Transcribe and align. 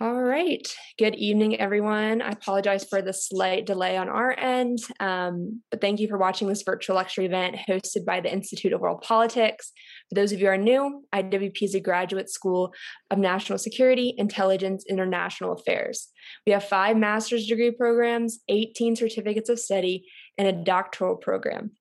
All 0.00 0.22
right. 0.22 0.64
Good 0.96 1.16
evening, 1.16 1.58
everyone. 1.58 2.22
I 2.22 2.28
apologize 2.28 2.84
for 2.84 3.02
the 3.02 3.12
slight 3.12 3.66
delay 3.66 3.96
on 3.96 4.08
our 4.08 4.30
end, 4.38 4.78
um, 5.00 5.60
but 5.72 5.80
thank 5.80 5.98
you 5.98 6.06
for 6.06 6.16
watching 6.16 6.46
this 6.46 6.62
virtual 6.62 6.94
lecture 6.94 7.22
event 7.22 7.56
hosted 7.68 8.04
by 8.04 8.20
the 8.20 8.32
Institute 8.32 8.72
of 8.72 8.80
World 8.80 9.02
Politics. 9.02 9.72
For 10.08 10.14
those 10.14 10.30
of 10.30 10.38
you 10.38 10.46
who 10.46 10.52
are 10.52 10.56
new, 10.56 11.02
IWP 11.12 11.62
is 11.62 11.74
a 11.74 11.80
graduate 11.80 12.30
school 12.30 12.72
of 13.10 13.18
national 13.18 13.58
security, 13.58 14.14
intelligence, 14.16 14.84
international 14.88 15.50
affairs. 15.50 16.10
We 16.46 16.52
have 16.52 16.62
five 16.62 16.96
master's 16.96 17.48
degree 17.48 17.72
programs, 17.72 18.38
18 18.48 18.94
certificates 18.94 19.48
of 19.48 19.58
study, 19.58 20.06
and 20.38 20.46
a 20.46 20.52
doctoral 20.52 21.16
program 21.16 21.72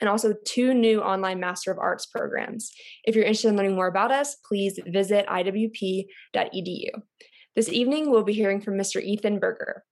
and 0.00 0.08
also 0.08 0.34
two 0.44 0.74
new 0.74 1.00
online 1.00 1.40
Master 1.40 1.72
of 1.72 1.78
Arts 1.78 2.06
programs. 2.06 2.70
If 3.04 3.16
you're 3.16 3.24
interested 3.24 3.48
in 3.48 3.56
learning 3.56 3.74
more 3.74 3.88
about 3.88 4.12
us, 4.12 4.36
please 4.46 4.78
visit 4.86 5.26
iwp.edu. 5.26 6.90
This 7.58 7.70
evening, 7.70 8.08
we'll 8.08 8.22
be 8.22 8.34
hearing 8.34 8.60
from 8.60 8.74
Mr. 8.74 9.02
Ethan 9.02 9.40
Burger. 9.40 9.82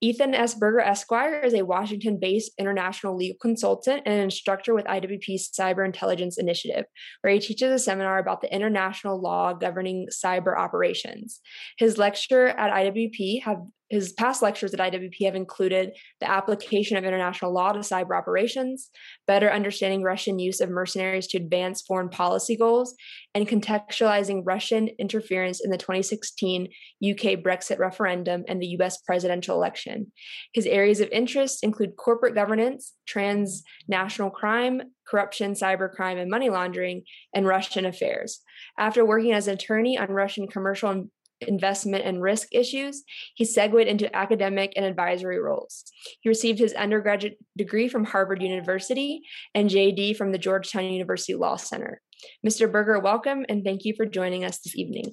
Ethan 0.00 0.34
S. 0.34 0.54
Burger 0.54 0.80
Esquire 0.80 1.40
is 1.40 1.52
a 1.52 1.66
Washington 1.66 2.18
based 2.18 2.52
international 2.58 3.14
legal 3.14 3.36
consultant 3.38 4.04
and 4.06 4.14
an 4.14 4.20
instructor 4.22 4.72
with 4.72 4.86
IWP's 4.86 5.50
Cyber 5.50 5.84
Intelligence 5.84 6.38
Initiative, 6.38 6.86
where 7.20 7.34
he 7.34 7.38
teaches 7.38 7.72
a 7.72 7.78
seminar 7.78 8.18
about 8.18 8.40
the 8.40 8.50
international 8.50 9.20
law 9.20 9.52
governing 9.52 10.08
cyber 10.10 10.56
operations. 10.56 11.40
His 11.76 11.98
lecture 11.98 12.46
at 12.46 12.72
IWP 12.72 13.42
have 13.42 13.58
his 13.90 14.12
past 14.12 14.40
lectures 14.40 14.72
at 14.72 14.80
IWP 14.80 15.24
have 15.24 15.34
included 15.34 15.92
the 16.20 16.30
application 16.30 16.96
of 16.96 17.04
international 17.04 17.52
law 17.52 17.72
to 17.72 17.80
cyber 17.80 18.16
operations, 18.16 18.88
better 19.26 19.50
understanding 19.50 20.02
Russian 20.02 20.38
use 20.38 20.60
of 20.60 20.70
mercenaries 20.70 21.26
to 21.28 21.38
advance 21.38 21.82
foreign 21.82 22.08
policy 22.08 22.56
goals, 22.56 22.94
and 23.34 23.48
contextualizing 23.48 24.42
Russian 24.44 24.88
interference 24.98 25.60
in 25.60 25.70
the 25.70 25.76
2016 25.76 26.68
UK 27.02 27.40
Brexit 27.42 27.78
referendum 27.78 28.44
and 28.48 28.62
the 28.62 28.76
US 28.78 28.98
presidential 29.02 29.56
election. 29.56 30.12
His 30.54 30.66
areas 30.66 31.00
of 31.00 31.08
interest 31.10 31.64
include 31.64 31.96
corporate 31.96 32.34
governance, 32.36 32.94
transnational 33.06 34.30
crime, 34.30 34.82
corruption, 35.08 35.54
cybercrime, 35.54 36.20
and 36.20 36.30
money 36.30 36.48
laundering, 36.48 37.02
and 37.34 37.46
Russian 37.46 37.84
affairs. 37.84 38.40
After 38.78 39.04
working 39.04 39.32
as 39.32 39.48
an 39.48 39.54
attorney 39.54 39.98
on 39.98 40.10
Russian 40.10 40.46
commercial 40.46 41.08
investment 41.40 42.04
and 42.04 42.22
risk 42.22 42.48
issues, 42.52 43.02
he 43.34 43.44
segued 43.44 43.86
into 43.86 44.14
academic 44.14 44.72
and 44.76 44.84
advisory 44.84 45.40
roles. 45.40 45.84
He 46.20 46.28
received 46.28 46.58
his 46.58 46.72
undergraduate 46.74 47.38
degree 47.56 47.88
from 47.88 48.04
Harvard 48.04 48.42
University 48.42 49.22
and 49.54 49.70
JD 49.70 50.16
from 50.16 50.32
the 50.32 50.38
Georgetown 50.38 50.84
University 50.84 51.34
Law 51.34 51.56
Center. 51.56 52.00
Mr. 52.46 52.70
Burger, 52.70 52.98
welcome 52.98 53.44
and 53.48 53.64
thank 53.64 53.84
you 53.84 53.94
for 53.96 54.06
joining 54.06 54.44
us 54.44 54.58
this 54.60 54.76
evening. 54.76 55.12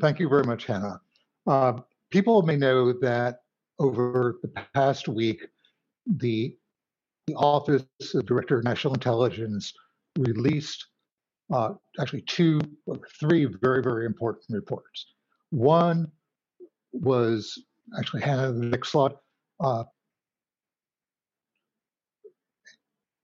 Thank 0.00 0.18
you 0.18 0.28
very 0.28 0.44
much, 0.44 0.66
Hannah. 0.66 1.00
Uh, 1.46 1.74
people 2.10 2.42
may 2.42 2.56
know 2.56 2.92
that 3.00 3.38
over 3.78 4.38
the 4.42 4.48
past 4.74 5.08
week, 5.08 5.46
the, 6.06 6.56
the 7.26 7.34
Office 7.34 7.84
of 8.14 8.26
Director 8.26 8.58
of 8.58 8.64
National 8.64 8.94
Intelligence 8.94 9.72
released 10.18 10.86
uh, 11.52 11.70
actually 12.00 12.22
two 12.22 12.60
or 12.86 12.98
three 13.20 13.46
very, 13.62 13.82
very 13.82 14.06
important 14.06 14.44
reports. 14.50 15.06
One 15.50 16.10
was 16.92 17.62
actually 17.98 18.22
Hannah, 18.22 18.52
the 18.52 18.66
next 18.66 18.90
slide. 18.90 19.12
Uh, 19.60 19.84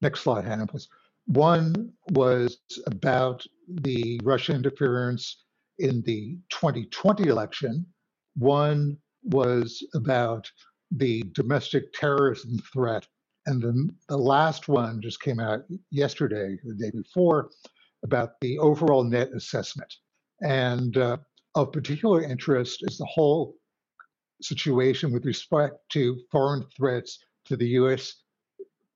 next 0.01 0.21
slide, 0.21 0.45
Hannah, 0.45 0.67
please. 0.67 0.89
One 1.27 1.93
was 2.11 2.59
about 2.87 3.45
the 3.69 4.21
Russian 4.23 4.57
interference 4.57 5.45
in 5.79 6.03
the 6.03 6.39
2020 6.51 7.29
election. 7.29 7.87
One 8.37 8.99
was 9.23 9.83
about 9.95 10.51
the 10.91 11.23
domestic 11.33 11.93
terrorism 11.93 12.59
threat. 12.73 13.07
And 13.47 13.63
then 13.63 13.91
the 14.09 14.17
last 14.17 14.69
one 14.69 15.01
just 15.03 15.21
came 15.21 15.41
out 15.41 15.65
yesterday, 15.91 16.59
the 16.65 16.75
day 16.75 16.91
before, 16.91 17.51
about 18.03 18.41
the 18.41 18.59
overall 18.59 19.05
net 19.05 19.31
assessment. 19.34 19.93
And 20.43 20.97
uh, 20.97 21.19
of 21.54 21.72
particular 21.72 22.22
interest 22.22 22.81
is 22.82 22.98
the 22.98 23.06
whole 23.06 23.54
situation 24.42 25.12
with 25.12 25.25
respect 25.25 25.76
to 25.92 26.20
foreign 26.31 26.65
threats 26.76 27.19
to 27.47 27.56
the 27.56 27.69
US 27.69 28.22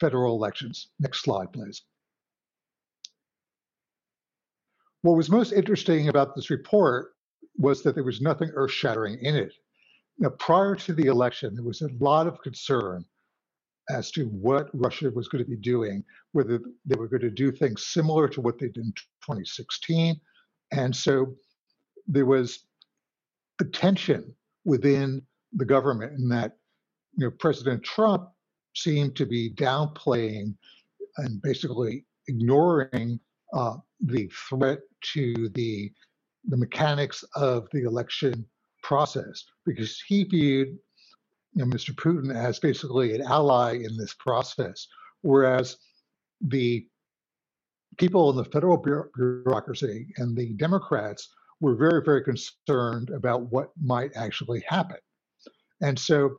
federal 0.01 0.35
elections. 0.35 0.89
Next 0.99 1.23
slide, 1.23 1.53
please. 1.53 1.83
What 5.03 5.17
was 5.17 5.31
most 5.31 5.53
interesting 5.53 6.09
about 6.09 6.35
this 6.35 6.51
report 6.51 7.13
was 7.57 7.83
that 7.83 7.95
there 7.95 8.05
was 8.05 8.21
nothing 8.21 8.51
earth 8.55 8.73
shattering 8.73 9.19
in 9.23 9.37
it. 9.37 9.53
Now, 10.19 10.31
prior 10.31 10.75
to 10.75 10.93
the 10.93 11.07
election, 11.07 11.55
there 11.55 11.65
was 11.65 11.83
a 11.83 11.91
lot 12.01 12.27
of 12.27 12.43
concern 12.43 13.05
as 13.91 14.11
to 14.13 14.25
what 14.27 14.69
Russia 14.75 15.11
was 15.11 15.29
going 15.29 15.43
to 15.43 15.49
be 15.49 15.57
doing, 15.57 16.05
whether 16.33 16.61
they 16.85 16.97
were 16.97 17.09
going 17.09 17.23
to 17.23 17.31
do 17.31 17.51
things 17.51 17.87
similar 17.87 18.29
to 18.29 18.41
what 18.41 18.59
they 18.59 18.67
did 18.67 18.85
in 18.85 18.93
2016. 19.23 20.21
And 20.73 20.95
so 20.95 21.35
there 22.09 22.27
was 22.27 22.61
a 23.61 23.65
tension 23.65 24.35
within 24.65 25.23
the 25.53 25.65
government 25.65 26.19
in 26.19 26.29
that 26.29 26.57
you 27.17 27.27
know 27.27 27.31
President 27.39 27.83
Trump 27.85 28.29
seemed 28.75 29.15
to 29.17 29.27
be 29.27 29.51
downplaying 29.55 30.55
and 31.19 31.43
basically 31.43 32.05
ignoring 32.27 33.21
uh, 33.55 33.77
the 34.01 34.31
threat 34.49 34.79
to 35.15 35.49
the 35.51 35.93
the 36.49 36.57
mechanics 36.57 37.25
of 37.35 37.69
the 37.73 37.85
election 37.85 38.45
process 38.83 39.45
because 39.67 40.01
he 40.07 40.25
viewed 40.25 40.79
you 41.55 41.65
know, 41.65 41.67
Mr. 41.67 41.91
Putin 41.91 42.35
as 42.35 42.59
basically 42.59 43.15
an 43.15 43.23
ally 43.23 43.75
in 43.75 43.97
this 43.97 44.15
process, 44.15 44.87
whereas 45.23 45.77
the 46.41 46.87
people 47.97 48.31
in 48.31 48.37
the 48.37 48.45
federal 48.45 48.77
bureaucracy 48.77 50.07
and 50.19 50.37
the 50.37 50.53
Democrats 50.55 51.29
were 51.61 51.75
very, 51.75 52.03
very 52.05 52.23
concerned 52.23 53.11
about 53.11 53.51
what 53.51 53.71
might 53.81 54.13
actually 54.17 54.65
happen. 54.69 54.99
And 55.81 55.99
so 55.99 56.39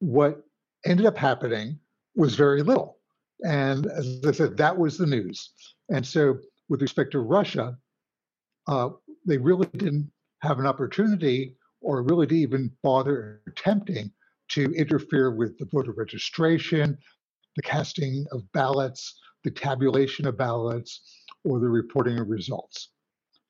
what 0.00 0.42
ended 0.86 1.06
up 1.06 1.16
happening 1.16 1.78
was 2.14 2.34
very 2.34 2.62
little. 2.62 2.98
And 3.42 3.86
as 3.86 4.20
I 4.26 4.32
said, 4.32 4.56
that 4.56 4.76
was 4.76 4.96
the 4.96 5.06
news. 5.06 5.50
And 5.90 6.06
so 6.06 6.38
with 6.68 6.82
respect 6.82 7.12
to 7.12 7.20
Russia, 7.20 7.76
uh, 8.66 8.90
they 9.26 9.38
really 9.38 9.66
didn't 9.74 10.10
have 10.40 10.58
an 10.58 10.66
opportunity 10.66 11.56
or 11.80 12.02
really 12.02 12.26
didn't 12.26 12.42
even 12.42 12.70
bother 12.82 13.42
attempting 13.46 14.10
to 14.50 14.72
interfere 14.74 15.34
with 15.34 15.58
the 15.58 15.66
voter 15.72 15.92
registration, 15.92 16.96
the 17.56 17.62
casting 17.62 18.24
of 18.32 18.50
ballots, 18.52 19.18
the 19.42 19.50
tabulation 19.50 20.26
of 20.26 20.36
ballots, 20.36 21.02
or 21.44 21.60
the 21.60 21.68
reporting 21.68 22.18
of 22.18 22.28
results. 22.28 22.90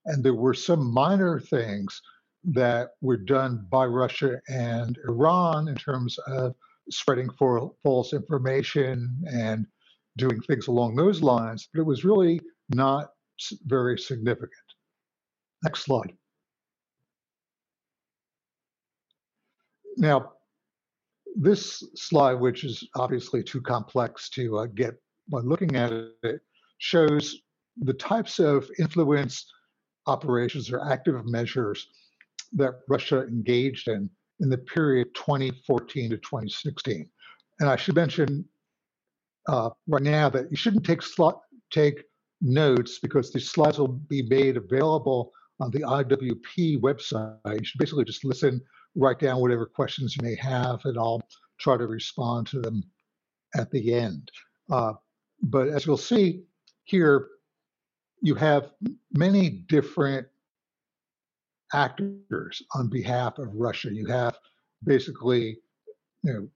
And 0.07 0.23
there 0.23 0.35
were 0.35 0.55
some 0.55 0.93
minor 0.93 1.41
things 1.41 2.01
that 2.45 2.91
were 3.01 3.17
done 3.17 3.67
by 3.71 3.87
Russia 3.87 4.41
and 4.49 4.99
Iran 5.09 5.69
in 5.69 5.77
terms 5.77 6.19
of 6.27 6.55
spreading 6.91 7.31
for 7.39 7.73
false 7.83 8.13
information 8.13 9.17
and 9.27 9.67
doing 10.17 10.41
things 10.43 10.69
along 10.69 10.95
those 10.95 11.23
lines, 11.23 11.69
but 11.73 11.81
it 11.81 11.85
was 11.85 12.05
really 12.05 12.41
not 12.69 13.11
very 13.65 13.99
significant. 13.99 14.51
Next 15.63 15.85
slide. 15.85 16.13
Now, 19.97 20.33
this 21.37 21.83
slide, 21.95 22.35
which 22.35 22.65
is 22.65 22.87
obviously 22.95 23.43
too 23.43 23.61
complex 23.61 24.29
to 24.31 24.59
uh, 24.59 24.67
get 24.67 24.95
by 25.29 25.39
looking 25.41 25.77
at 25.77 25.93
it, 25.93 26.41
shows 26.79 27.41
the 27.79 27.95
types 27.95 28.39
of 28.39 28.69
influence 28.79 29.47
operations 30.07 30.71
or 30.71 30.87
active 30.91 31.25
measures 31.27 31.89
that 32.53 32.81
Russia 32.89 33.23
engaged 33.27 33.89
in 33.89 34.09
in 34.41 34.49
the 34.49 34.59
period 34.59 35.09
2014 35.15 36.11
to 36.11 36.17
2016. 36.17 37.09
And 37.61 37.69
I 37.69 37.77
should 37.77 37.95
mention 37.95 38.45
uh, 39.49 39.71
right 39.87 40.03
now 40.03 40.29
that 40.29 40.51
you 40.51 40.57
shouldn't 40.57 40.85
take 40.85 41.03
take 41.71 42.05
notes 42.41 42.99
because 42.99 43.33
these 43.33 43.51
slides 43.51 43.79
will 43.79 43.89
be 43.89 44.23
made 44.23 44.57
available 44.57 45.33
on 45.61 45.71
the 45.71 45.81
IWP 45.81 46.81
website. 46.81 47.39
You 47.47 47.65
should 47.65 47.79
basically 47.79 48.05
just 48.05 48.25
listen, 48.25 48.61
write 48.97 49.21
down 49.21 49.41
whatever 49.41 49.67
questions 49.67 50.17
you 50.17 50.23
may 50.23 50.35
have, 50.37 50.85
and 50.85 50.99
I'll 50.99 51.23
try 51.59 51.77
to 51.77 51.87
respond 51.87 52.47
to 52.49 52.61
them 52.61 52.83
at 53.57 53.71
the 53.71 53.95
end. 53.95 54.31
Uh, 54.71 54.95
but 55.43 55.69
as 55.69 55.87
you'll 55.87 55.97
see 55.97 56.43
here, 56.85 57.29
you 58.23 58.35
have 58.35 58.71
many 59.13 59.51
different 59.51 60.27
actors 61.73 62.63
on 62.75 62.89
behalf 62.89 63.39
of 63.39 63.49
Russia. 63.55 63.93
You 63.93 64.07
have 64.07 64.39
basically, 64.85 65.59
you 66.23 66.33
know, 66.33 66.49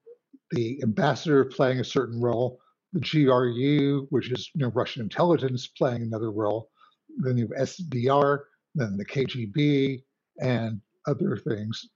the 0.51 0.81
ambassador 0.83 1.45
playing 1.45 1.81
a 1.81 1.85
certain 1.85 2.21
role, 2.21 2.61
the 2.93 3.01
GRU, 3.01 4.07
which 4.11 4.31
is 4.31 4.51
you 4.55 4.63
know 4.63 4.69
Russian 4.69 5.03
intelligence, 5.03 5.67
playing 5.67 6.03
another 6.03 6.31
role. 6.31 6.71
Then 7.19 7.37
you 7.37 7.49
have 7.49 7.69
SVR, 7.69 8.41
then 8.75 8.97
the 8.97 9.05
KGB, 9.05 10.03
and 10.41 10.81
other 11.07 11.37
things 11.37 11.89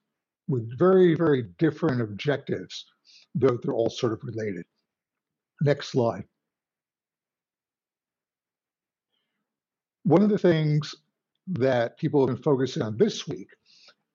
with 0.48 0.78
very, 0.78 1.14
very 1.14 1.44
different 1.58 2.00
objectives, 2.02 2.84
though 3.34 3.58
they're 3.62 3.74
all 3.74 3.90
sort 3.90 4.12
of 4.12 4.20
related. 4.22 4.64
Next 5.62 5.88
slide. 5.88 6.24
One 10.04 10.22
of 10.22 10.30
the 10.30 10.38
things 10.38 10.94
that 11.46 11.98
people 11.98 12.26
have 12.26 12.36
been 12.36 12.42
focusing 12.42 12.82
on 12.82 12.96
this 12.96 13.26
week 13.26 13.48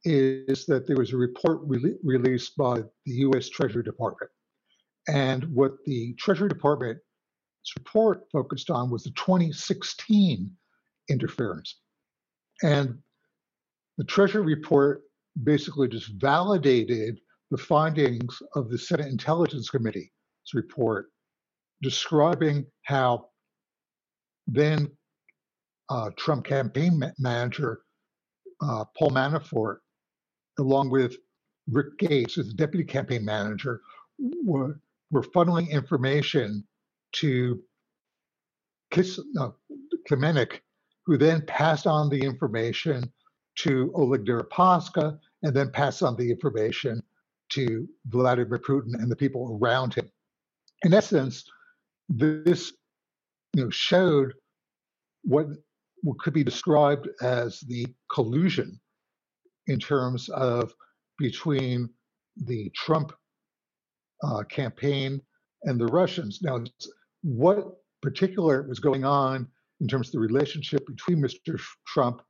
is 0.03 0.65
that 0.65 0.87
there 0.87 0.95
was 0.95 1.13
a 1.13 1.17
report 1.17 1.61
re- 1.63 1.97
released 2.03 2.55
by 2.55 2.81
the 3.05 3.13
US 3.27 3.49
Treasury 3.49 3.83
Department. 3.83 4.31
And 5.07 5.43
what 5.53 5.73
the 5.85 6.13
Treasury 6.15 6.49
Department's 6.49 7.01
report 7.77 8.23
focused 8.31 8.69
on 8.69 8.89
was 8.89 9.03
the 9.03 9.11
2016 9.11 10.51
interference. 11.09 11.79
And 12.63 12.97
the 13.97 14.03
Treasury 14.03 14.43
report 14.43 15.03
basically 15.43 15.87
just 15.87 16.11
validated 16.19 17.19
the 17.51 17.57
findings 17.57 18.41
of 18.55 18.69
the 18.69 18.77
Senate 18.77 19.07
Intelligence 19.07 19.69
Committee's 19.69 20.09
report 20.53 21.07
describing 21.81 22.65
how 22.83 23.29
then 24.47 24.89
uh, 25.89 26.09
Trump 26.17 26.45
campaign 26.45 26.99
ma- 26.99 27.11
manager 27.19 27.81
uh, 28.61 28.85
Paul 28.97 29.11
Manafort, 29.11 29.77
along 30.59 30.89
with 30.89 31.17
Rick 31.69 31.97
Gates, 31.99 32.35
the 32.35 32.43
deputy 32.55 32.83
campaign 32.83 33.23
manager, 33.25 33.81
were, 34.43 34.79
were 35.11 35.23
funneling 35.23 35.69
information 35.69 36.65
to 37.13 37.61
Kis, 38.91 39.19
uh, 39.39 39.49
who 41.05 41.17
then 41.17 41.41
passed 41.45 41.87
on 41.87 42.09
the 42.09 42.19
information 42.19 43.11
to 43.55 43.91
Oleg 43.95 44.25
Deripaska 44.25 45.19
and 45.43 45.55
then 45.55 45.71
passed 45.71 46.03
on 46.03 46.15
the 46.15 46.29
information 46.29 47.01
to 47.49 47.87
Vladimir 48.07 48.59
Putin 48.59 48.93
and 48.95 49.11
the 49.11 49.15
people 49.15 49.59
around 49.61 49.93
him. 49.93 50.09
In 50.83 50.93
essence, 50.93 51.45
this 52.09 52.73
you 53.55 53.65
know, 53.65 53.69
showed 53.69 54.33
what, 55.23 55.47
what 56.01 56.19
could 56.19 56.33
be 56.33 56.43
described 56.43 57.07
as 57.21 57.59
the 57.61 57.87
collusion 58.11 58.79
in 59.67 59.79
terms 59.79 60.29
of 60.29 60.73
between 61.17 61.89
the 62.45 62.69
Trump 62.75 63.11
uh, 64.23 64.43
campaign 64.43 65.21
and 65.63 65.79
the 65.79 65.87
Russians. 65.87 66.39
Now, 66.41 66.63
what 67.23 67.65
particular 68.01 68.65
was 68.67 68.79
going 68.79 69.03
on 69.03 69.47
in 69.81 69.87
terms 69.87 70.09
of 70.09 70.13
the 70.13 70.19
relationship 70.19 70.85
between 70.87 71.21
Mr. 71.21 71.59
Trump 71.87 72.21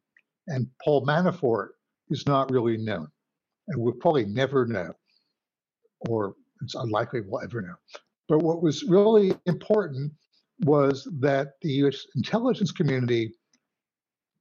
and 0.48 0.68
Paul 0.84 1.06
Manafort 1.06 1.69
is 2.10 2.25
not 2.25 2.52
really 2.52 2.78
known. 2.78 3.08
And 3.68 3.81
we'll 3.81 3.94
probably 3.94 4.25
never 4.25 4.66
know, 4.66 4.94
or 6.10 6.36
it's 6.62 6.75
unlikely 6.75 7.22
we'll 7.25 7.44
ever 7.44 7.62
know. 7.62 7.75
But 8.30 8.40
what 8.40 8.62
was 8.62 8.84
really 8.84 9.34
important 9.46 10.14
was 10.62 11.08
that 11.19 11.54
the 11.62 11.72
US 11.84 12.06
intelligence 12.16 12.72
community 12.72 13.34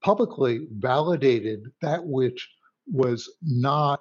publicly 0.06 0.68
validated 0.78 1.64
that 1.82 2.00
which 2.04 2.48
was 2.86 3.28
not 3.42 4.00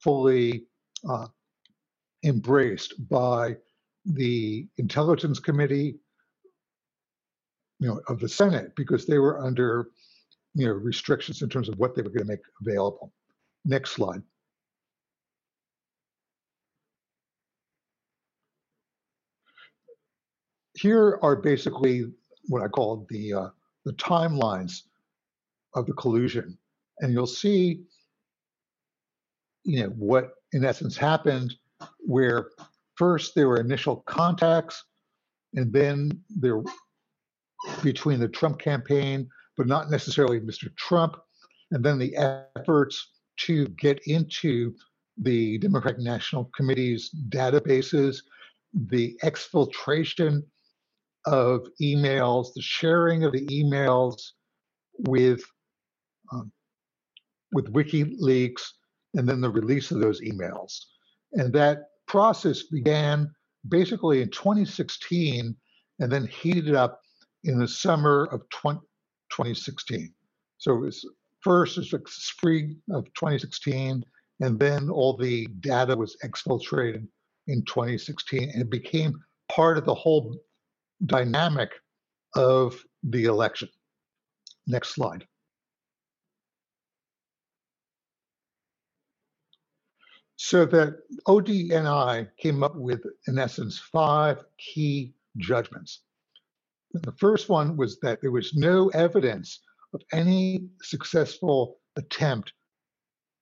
fully 0.00 0.66
uh, 1.08 1.26
embraced 2.24 2.92
by 3.08 3.56
the 4.04 4.68
intelligence 4.76 5.38
committee 5.40 5.96
you 7.80 7.88
know 7.88 7.98
of 8.08 8.20
the 8.20 8.28
senate 8.28 8.70
because 8.76 9.06
they 9.06 9.18
were 9.18 9.42
under 9.42 9.88
you 10.56 10.66
know 10.66 10.72
restrictions 10.72 11.40
in 11.40 11.48
terms 11.48 11.70
of 11.70 11.78
what 11.78 11.94
they 11.94 12.02
were 12.02 12.10
going 12.10 12.26
to 12.26 12.32
make 12.32 12.40
available. 12.60 13.12
Next 13.64 13.92
slide. 13.92 14.22
Here 20.74 21.18
are 21.22 21.36
basically 21.36 22.12
what 22.48 22.62
I 22.62 22.68
call 22.68 23.06
the 23.10 23.32
uh, 23.32 23.48
the 23.84 23.92
timelines 23.94 24.82
of 25.76 25.86
the 25.86 25.92
collusion, 25.92 26.58
and 27.00 27.12
you'll 27.12 27.26
see, 27.26 27.82
you 29.64 29.82
know, 29.82 29.90
what 29.90 30.30
in 30.52 30.64
essence 30.64 30.96
happened, 30.96 31.54
where 32.00 32.50
first 32.96 33.34
there 33.34 33.48
were 33.48 33.60
initial 33.60 33.96
contacts, 34.06 34.82
and 35.54 35.72
then 35.72 36.10
there 36.30 36.62
between 37.82 38.18
the 38.18 38.28
Trump 38.28 38.58
campaign, 38.58 39.28
but 39.56 39.66
not 39.66 39.90
necessarily 39.90 40.40
Mr. 40.40 40.74
Trump, 40.76 41.16
and 41.70 41.84
then 41.84 41.98
the 41.98 42.16
efforts 42.16 43.12
to 43.38 43.66
get 43.68 44.00
into 44.06 44.74
the 45.18 45.58
Democratic 45.58 46.00
National 46.00 46.50
Committee's 46.56 47.10
databases, 47.28 48.18
the 48.72 49.18
exfiltration 49.22 50.42
of 51.26 51.66
emails, 51.82 52.48
the 52.54 52.62
sharing 52.62 53.24
of 53.24 53.32
the 53.32 53.46
emails 53.46 54.32
with 54.98 55.42
um, 56.32 56.52
with 57.52 57.72
WikiLeaks, 57.72 58.62
and 59.14 59.28
then 59.28 59.40
the 59.40 59.50
release 59.50 59.90
of 59.90 60.00
those 60.00 60.20
emails. 60.20 60.78
And 61.32 61.52
that 61.54 61.84
process 62.06 62.64
began 62.64 63.30
basically 63.68 64.22
in 64.22 64.30
2016 64.30 65.56
and 65.98 66.12
then 66.12 66.26
heated 66.26 66.74
up 66.74 67.00
in 67.44 67.58
the 67.58 67.68
summer 67.68 68.24
of 68.26 68.48
20, 68.50 68.80
2016. 69.30 70.12
So 70.58 70.74
it 70.74 70.80
was 70.80 71.04
first 71.40 71.76
it 71.76 71.80
was 71.80 71.92
like 71.92 72.08
spring 72.08 72.76
of 72.90 73.04
2016, 73.14 74.02
and 74.40 74.58
then 74.58 74.90
all 74.90 75.16
the 75.16 75.46
data 75.60 75.96
was 75.96 76.16
exfiltrated 76.24 77.06
in 77.46 77.64
2016, 77.64 78.50
and 78.50 78.62
it 78.62 78.70
became 78.70 79.14
part 79.50 79.78
of 79.78 79.84
the 79.84 79.94
whole 79.94 80.36
dynamic 81.04 81.70
of 82.34 82.82
the 83.02 83.24
election. 83.24 83.68
Next 84.66 84.94
slide. 84.94 85.26
So 90.36 90.66
that 90.66 90.98
ODNI 91.26 92.28
came 92.38 92.62
up 92.62 92.76
with, 92.76 93.02
in 93.26 93.38
essence, 93.38 93.78
five 93.78 94.44
key 94.58 95.14
judgments. 95.38 96.02
The 96.92 97.12
first 97.12 97.48
one 97.48 97.76
was 97.76 97.98
that 98.00 98.20
there 98.20 98.30
was 98.30 98.54
no 98.54 98.88
evidence 98.90 99.60
of 99.94 100.02
any 100.12 100.68
successful 100.82 101.78
attempt 101.96 102.52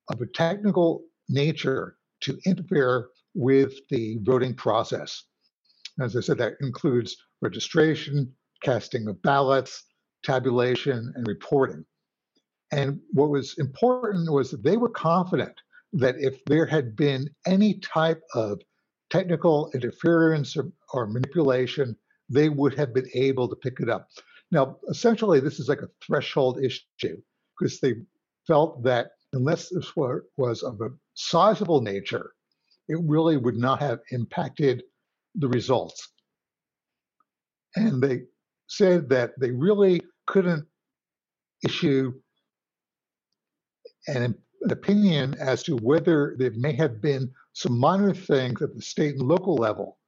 of 0.08 0.20
a 0.20 0.26
technical 0.26 1.04
nature 1.28 1.96
to 2.20 2.38
interfere 2.46 3.08
with 3.34 3.74
the 3.90 4.18
voting 4.22 4.54
process. 4.54 5.24
As 6.00 6.16
I 6.16 6.20
said, 6.20 6.38
that 6.38 6.54
includes 6.60 7.16
registration, 7.42 8.32
casting 8.62 9.08
of 9.08 9.20
ballots, 9.22 9.84
tabulation, 10.22 11.12
and 11.16 11.26
reporting. 11.26 11.84
And 12.72 13.00
what 13.12 13.30
was 13.30 13.58
important 13.58 14.32
was 14.32 14.50
that 14.50 14.62
they 14.62 14.76
were 14.76 14.88
confident 14.88 15.54
that 15.94 16.16
if 16.18 16.44
there 16.46 16.66
had 16.66 16.96
been 16.96 17.28
any 17.46 17.78
type 17.78 18.20
of 18.34 18.60
technical 19.10 19.70
interference 19.74 20.56
or, 20.56 20.70
or, 20.92 21.06
manipulation, 21.06 21.96
they 22.28 22.48
would 22.48 22.74
have 22.74 22.92
been 22.92 23.08
able 23.14 23.48
to 23.48 23.56
pick 23.56 23.78
it 23.80 23.88
up. 23.88 24.08
Now, 24.50 24.76
essentially, 24.88 25.40
this 25.40 25.60
is 25.60 25.68
like 25.68 25.82
a 25.82 25.90
threshold 26.04 26.62
issue 26.62 27.16
because 27.58 27.80
they 27.80 27.94
felt 28.46 28.82
that 28.82 29.10
unless 29.32 29.68
this 29.68 29.94
was 29.96 30.62
of 30.62 30.80
a 30.80 30.90
sizable 31.14 31.80
nature, 31.80 32.32
it 32.88 32.98
really 33.02 33.36
would 33.36 33.56
not 33.56 33.80
have 33.80 34.00
impacted 34.10 34.82
the 35.36 35.48
results. 35.48 36.10
And 37.76 38.02
they 38.02 38.22
said 38.68 39.08
that 39.10 39.32
they 39.40 39.50
really 39.50 40.00
couldn't 40.26 40.66
issue 41.64 42.12
an 44.06 44.34
opinion 44.72 45.34
as 45.38 45.62
to 45.64 45.76
whether 45.76 46.36
there 46.38 46.52
may 46.56 46.72
have 46.72 47.00
been 47.00 47.30
some 47.52 47.78
minor 47.78 48.14
things 48.14 48.62
at 48.62 48.74
the 48.74 48.82
state 48.82 49.14
and 49.14 49.22
local 49.22 49.54
level, 49.54 49.98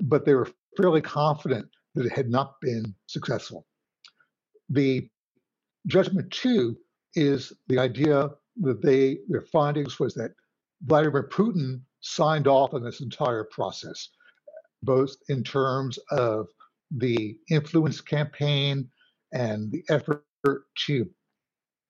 but 0.00 0.24
they 0.24 0.34
were 0.34 0.48
fairly 0.76 1.00
confident 1.00 1.68
that 1.94 2.06
it 2.06 2.12
had 2.12 2.30
not 2.30 2.60
been 2.60 2.94
successful. 3.06 3.66
The 4.68 5.08
judgment 5.86 6.30
two 6.30 6.76
is 7.14 7.52
the 7.68 7.78
idea 7.78 8.30
that 8.62 8.82
they 8.82 9.18
their 9.28 9.42
findings 9.42 9.98
was 9.98 10.14
that 10.14 10.32
Vladimir 10.82 11.28
Putin 11.28 11.80
signed 12.00 12.46
off 12.46 12.74
on 12.74 12.82
this 12.82 13.00
entire 13.00 13.44
process 13.44 14.08
both 14.84 15.16
in 15.28 15.42
terms 15.42 15.98
of 16.10 16.46
the 16.90 17.36
influence 17.50 18.00
campaign 18.00 18.88
and 19.32 19.72
the 19.72 19.82
effort 19.88 20.24
to 20.86 21.08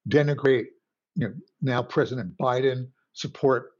denigrate, 0.08 0.66
you 1.14 1.28
know, 1.28 1.34
now 1.62 1.82
President 1.82 2.36
Biden, 2.38 2.88
support 3.12 3.72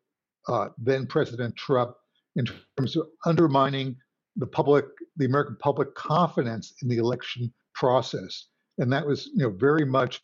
uh, 0.48 0.68
then 0.78 1.06
President 1.06 1.56
Trump 1.56 1.94
in 2.36 2.44
terms 2.76 2.96
of 2.96 3.06
undermining 3.24 3.96
the 4.36 4.46
public, 4.46 4.84
the 5.16 5.24
American 5.24 5.56
public 5.60 5.94
confidence 5.94 6.74
in 6.82 6.88
the 6.88 6.98
election 6.98 7.52
process, 7.74 8.48
and 8.78 8.92
that 8.92 9.06
was, 9.06 9.30
you 9.34 9.44
know, 9.44 9.50
very 9.50 9.84
much 9.84 10.20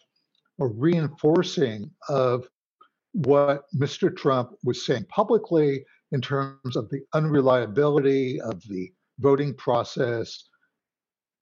a 0.60 0.66
reinforcing 0.66 1.90
of 2.08 2.46
what 3.12 3.64
Mr. 3.74 4.14
Trump 4.14 4.50
was 4.62 4.84
saying 4.84 5.04
publicly 5.08 5.84
in 6.12 6.20
terms 6.20 6.76
of 6.76 6.88
the 6.90 7.00
unreliability 7.14 8.40
of 8.40 8.60
the 8.68 8.90
voting 9.18 9.54
process, 9.54 10.44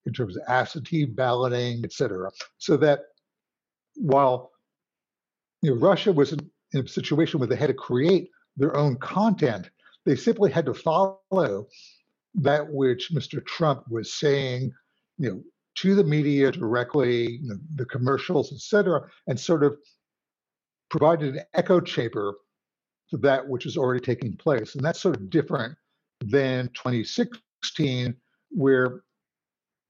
in 0.06 0.12
terms 0.12 0.36
of 0.36 0.42
absentee 0.48 1.04
balloting, 1.04 1.80
et 1.84 1.92
cetera. 1.92 2.30
So 2.58 2.76
that 2.78 3.00
while 3.96 4.52
you 5.62 5.70
know, 5.70 5.76
Russia 5.80 6.12
was 6.12 6.32
in, 6.32 6.50
in 6.72 6.84
a 6.84 6.88
situation 6.88 7.40
where 7.40 7.48
they 7.48 7.56
had 7.56 7.68
to 7.68 7.74
create 7.74 8.30
their 8.56 8.76
own 8.76 8.96
content, 8.96 9.70
they 10.04 10.16
simply 10.16 10.50
had 10.50 10.66
to 10.66 10.74
follow 10.74 11.66
that 12.34 12.70
which 12.70 13.10
Mr. 13.12 13.44
Trump 13.44 13.84
was 13.88 14.12
saying, 14.12 14.72
you 15.18 15.30
know, 15.30 15.42
to 15.76 15.94
the 15.94 16.04
media 16.04 16.50
directly, 16.50 17.38
you 17.42 17.48
know, 17.48 17.58
the 17.76 17.84
commercials, 17.84 18.52
et 18.52 18.60
cetera, 18.60 19.00
and 19.26 19.38
sort 19.38 19.62
of 19.62 19.76
provided 20.90 21.36
an 21.36 21.44
echo 21.54 21.80
chamber 21.80 22.34
to 23.10 23.16
that 23.18 23.46
which 23.48 23.66
is 23.66 23.76
already 23.76 24.00
taking 24.00 24.36
place. 24.36 24.74
And 24.74 24.84
that's 24.84 25.00
sort 25.00 25.16
of 25.16 25.30
different 25.30 25.76
than 26.20 26.68
2016, 26.74 28.14
where 28.50 29.02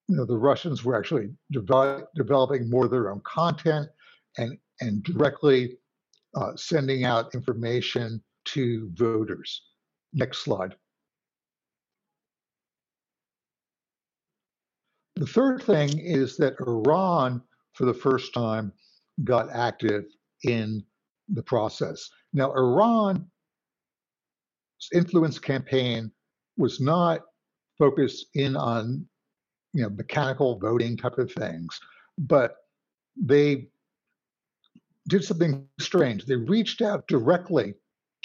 you 0.09 0.17
know 0.17 0.25
the 0.25 0.37
Russians 0.37 0.85
were 0.85 0.97
actually 0.97 1.31
develop, 1.51 2.09
developing 2.15 2.69
more 2.69 2.85
of 2.85 2.91
their 2.91 3.11
own 3.11 3.21
content 3.25 3.89
and 4.39 4.57
and 4.81 5.03
directly 5.03 5.77
uh, 6.35 6.53
sending 6.57 7.05
out 7.05 7.35
information 7.35 8.23
to 8.45 8.91
voters. 8.95 9.63
Next 10.13 10.39
slide. 10.39 10.75
The 15.17 15.27
third 15.27 15.63
thing 15.63 15.99
is 15.99 16.37
that 16.37 16.55
Iran, 16.61 17.43
for 17.73 17.85
the 17.85 17.95
first 17.95 18.33
time, 18.33 18.73
got 19.25 19.51
active 19.51 20.05
in 20.45 20.85
the 21.29 21.43
process. 21.43 22.09
Now, 22.33 22.53
Iran's 22.53 23.25
influence 24.95 25.41
campaign 25.41 26.13
was 26.57 26.81
not 26.81 27.23
focused 27.79 28.27
in 28.35 28.57
on 28.57 29.07
you 29.75 29.83
know 29.83 29.91
mechanical 29.91 30.59
voting 30.59 30.97
type 30.97 31.19
of 31.19 31.33
things, 31.33 31.79
but 32.19 32.57
they 33.17 33.67
did 35.09 35.25
something 35.25 35.67
strange. 35.81 36.25
They 36.25 36.37
reached 36.37 36.83
out 36.83 37.07
directly 37.09 37.75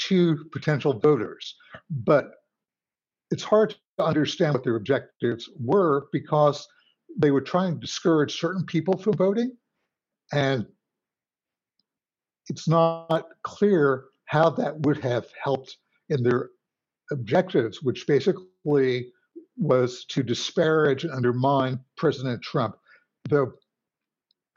to 0.08 0.38
potential 0.52 1.00
voters, 1.00 1.56
but 1.90 2.32
it's 3.32 3.44
hard 3.44 3.75
to 3.98 4.06
understand 4.06 4.54
what 4.54 4.63
their 4.63 4.75
objectives 4.75 5.50
were 5.60 6.08
because 6.12 6.68
they 7.18 7.32
were 7.32 7.42
trying 7.42 7.75
to 7.75 7.80
discourage 7.80 8.40
certain 8.40 8.66
people 8.66 8.98
from 8.98 9.13
voting 9.13 9.56
and 10.32 10.66
it's 12.50 12.68
not 12.68 13.28
clear 13.44 14.06
how 14.25 14.50
that 14.50 14.80
would 14.82 14.98
have 14.98 15.28
helped 15.42 15.78
in 16.10 16.24
their 16.24 16.50
objectives, 17.12 17.82
which 17.82 18.06
basically 18.08 19.12
was 19.58 20.06
to 20.06 20.24
disparage 20.24 21.04
and 21.04 21.13
undermine 21.13 21.80
President 21.98 22.42
Trump. 22.42 22.75
Though 23.30 23.54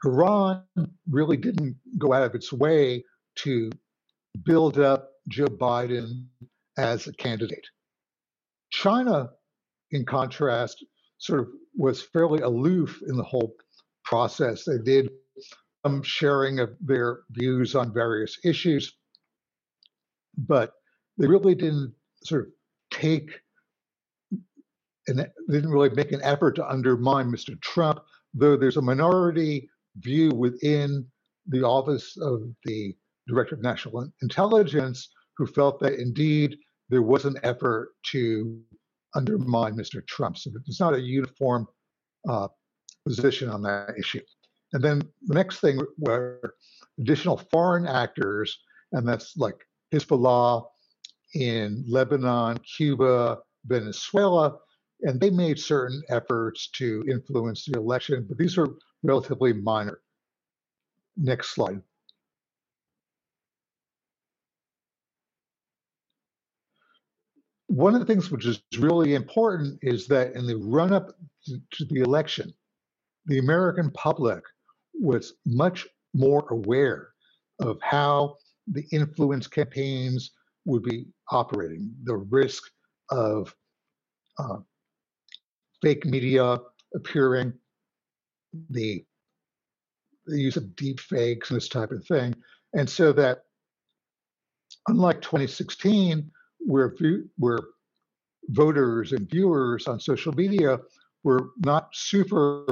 Iran 0.05 0.63
really 1.09 1.37
didn't 1.37 1.75
go 1.97 2.13
out 2.13 2.23
of 2.23 2.35
its 2.35 2.53
way 2.53 3.03
to 3.37 3.71
build 4.43 4.79
up 4.79 5.11
Joe 5.27 5.47
Biden 5.47 6.25
as 6.77 7.07
a 7.07 7.13
candidate. 7.13 7.65
China, 8.71 9.29
in 9.91 10.05
contrast, 10.05 10.85
sort 11.17 11.41
of 11.41 11.47
was 11.75 12.01
fairly 12.01 12.41
aloof 12.41 13.01
in 13.07 13.17
the 13.17 13.23
whole 13.23 13.55
process. 14.03 14.63
They 14.65 14.77
did 14.77 15.09
some 15.85 16.03
sharing 16.03 16.59
of 16.59 16.75
their 16.79 17.21
views 17.31 17.75
on 17.75 17.93
various 17.93 18.37
issues, 18.43 18.93
but 20.37 20.73
they 21.17 21.27
really 21.27 21.55
didn't 21.55 21.93
sort 22.23 22.47
of 22.47 22.47
take 22.91 23.29
and 25.07 25.25
didn't 25.49 25.71
really 25.71 25.89
make 25.89 26.11
an 26.11 26.21
effort 26.21 26.55
to 26.55 26.69
undermine 26.69 27.31
Mr. 27.31 27.59
Trump, 27.61 27.99
though 28.33 28.57
there's 28.57 28.77
a 28.77 28.81
minority 28.81 29.69
view 29.99 30.31
within 30.31 31.05
the 31.47 31.63
office 31.63 32.17
of 32.17 32.43
the 32.65 32.95
Director 33.27 33.55
of 33.55 33.61
National 33.61 34.09
Intelligence 34.21 35.09
who 35.37 35.45
felt 35.45 35.79
that 35.79 35.99
indeed 35.99 36.57
there 36.89 37.01
was 37.01 37.25
an 37.25 37.35
effort 37.43 37.89
to 38.11 38.59
undermine 39.15 39.75
Mr. 39.75 40.05
Trump. 40.07 40.37
So 40.37 40.51
it's 40.65 40.79
not 40.79 40.93
a 40.93 41.01
uniform 41.01 41.67
uh, 42.27 42.47
position 43.05 43.49
on 43.49 43.61
that 43.63 43.95
issue. 43.97 44.21
And 44.73 44.83
then 44.83 45.01
the 45.25 45.35
next 45.35 45.59
thing 45.59 45.79
were 45.97 46.55
additional 46.99 47.37
foreign 47.51 47.87
actors, 47.87 48.57
and 48.91 49.07
that's 49.07 49.37
like 49.37 49.55
Hezbollah 49.93 50.65
in 51.35 51.85
Lebanon, 51.87 52.57
Cuba, 52.59 53.39
Venezuela, 53.65 54.57
and 55.01 55.19
they 55.19 55.29
made 55.29 55.59
certain 55.59 56.01
efforts 56.09 56.69
to 56.71 57.03
influence 57.09 57.65
the 57.65 57.77
election, 57.77 58.25
but 58.27 58.37
these 58.37 58.57
are 58.57 58.67
relatively 59.03 59.53
minor. 59.53 59.99
Next 61.15 61.53
slide. 61.53 61.81
One 67.67 67.93
of 67.93 67.99
the 67.99 68.05
things 68.05 68.31
which 68.31 68.45
is 68.45 68.61
really 68.79 69.13
important 69.13 69.77
is 69.81 70.07
that 70.07 70.33
in 70.33 70.47
the 70.47 70.57
run 70.57 70.93
up 70.93 71.11
to 71.45 71.85
the 71.85 72.01
election, 72.01 72.53
the 73.25 73.39
American 73.39 73.91
public 73.91 74.43
was 74.93 75.33
much 75.45 75.85
more 76.13 76.47
aware 76.49 77.09
of 77.59 77.77
how 77.81 78.37
the 78.67 78.85
influence 78.91 79.47
campaigns 79.47 80.31
would 80.65 80.83
be 80.83 81.07
operating, 81.31 81.93
the 82.03 82.15
risk 82.15 82.63
of 83.11 83.53
uh, 84.39 84.57
fake 85.81 86.05
media 86.05 86.57
appearing, 86.95 87.53
the, 88.69 89.03
the 90.25 90.39
use 90.39 90.57
of 90.57 90.75
deep 90.75 90.99
fakes 90.99 91.49
and 91.49 91.57
this 91.57 91.69
type 91.69 91.91
of 91.91 92.05
thing. 92.05 92.35
And 92.73 92.89
so 92.89 93.13
that 93.13 93.43
unlike 94.87 95.21
2016, 95.21 96.29
where, 96.59 96.95
where 97.37 97.59
voters 98.49 99.11
and 99.11 99.29
viewers 99.29 99.87
on 99.87 99.99
social 99.99 100.33
media 100.33 100.79
were 101.23 101.49
not 101.65 101.89
super 101.93 102.65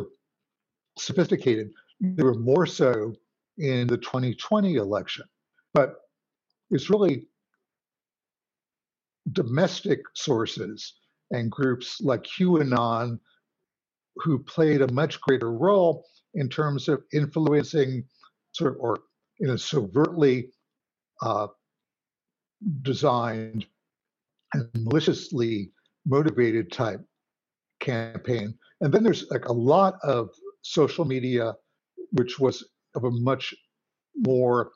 sophisticated, 0.98 1.72
they 2.02 2.24
were 2.24 2.36
more 2.36 2.66
so 2.66 3.14
in 3.58 3.88
the 3.88 3.98
2020 3.98 4.76
election. 4.76 5.26
But 5.74 5.96
it's 6.72 6.90
really 6.90 7.28
domestic 9.32 10.00
sources 10.14 10.94
and 11.32 11.52
groups 11.52 12.00
like 12.02 12.24
QAnon 12.24 13.20
who 14.18 14.40
played 14.40 14.82
a 14.82 14.92
much 14.92 15.20
greater 15.22 15.52
role 15.52 16.06
in 16.36 16.50
terms 16.50 16.88
of 16.88 17.04
influencing 17.14 18.04
sort 18.52 18.74
of 18.74 18.80
or 18.80 19.00
in 19.40 19.50
a 19.50 19.58
sobertly 19.58 20.50
uh, 21.22 21.48
designed 22.82 23.66
and 24.54 24.70
maliciously 24.76 25.72
motivated 26.06 26.72
type 26.72 27.02
campaign. 27.80 28.54
And 28.82 28.94
then 28.94 29.04
there's 29.04 29.30
like 29.30 29.46
a 29.46 29.54
lot 29.54 29.96
of 30.04 30.30
social 30.62 31.06
media 31.06 31.54
which 32.12 32.40
was 32.40 32.64
of 32.96 33.04
a 33.04 33.12
much 33.12 33.54
more 34.16 34.72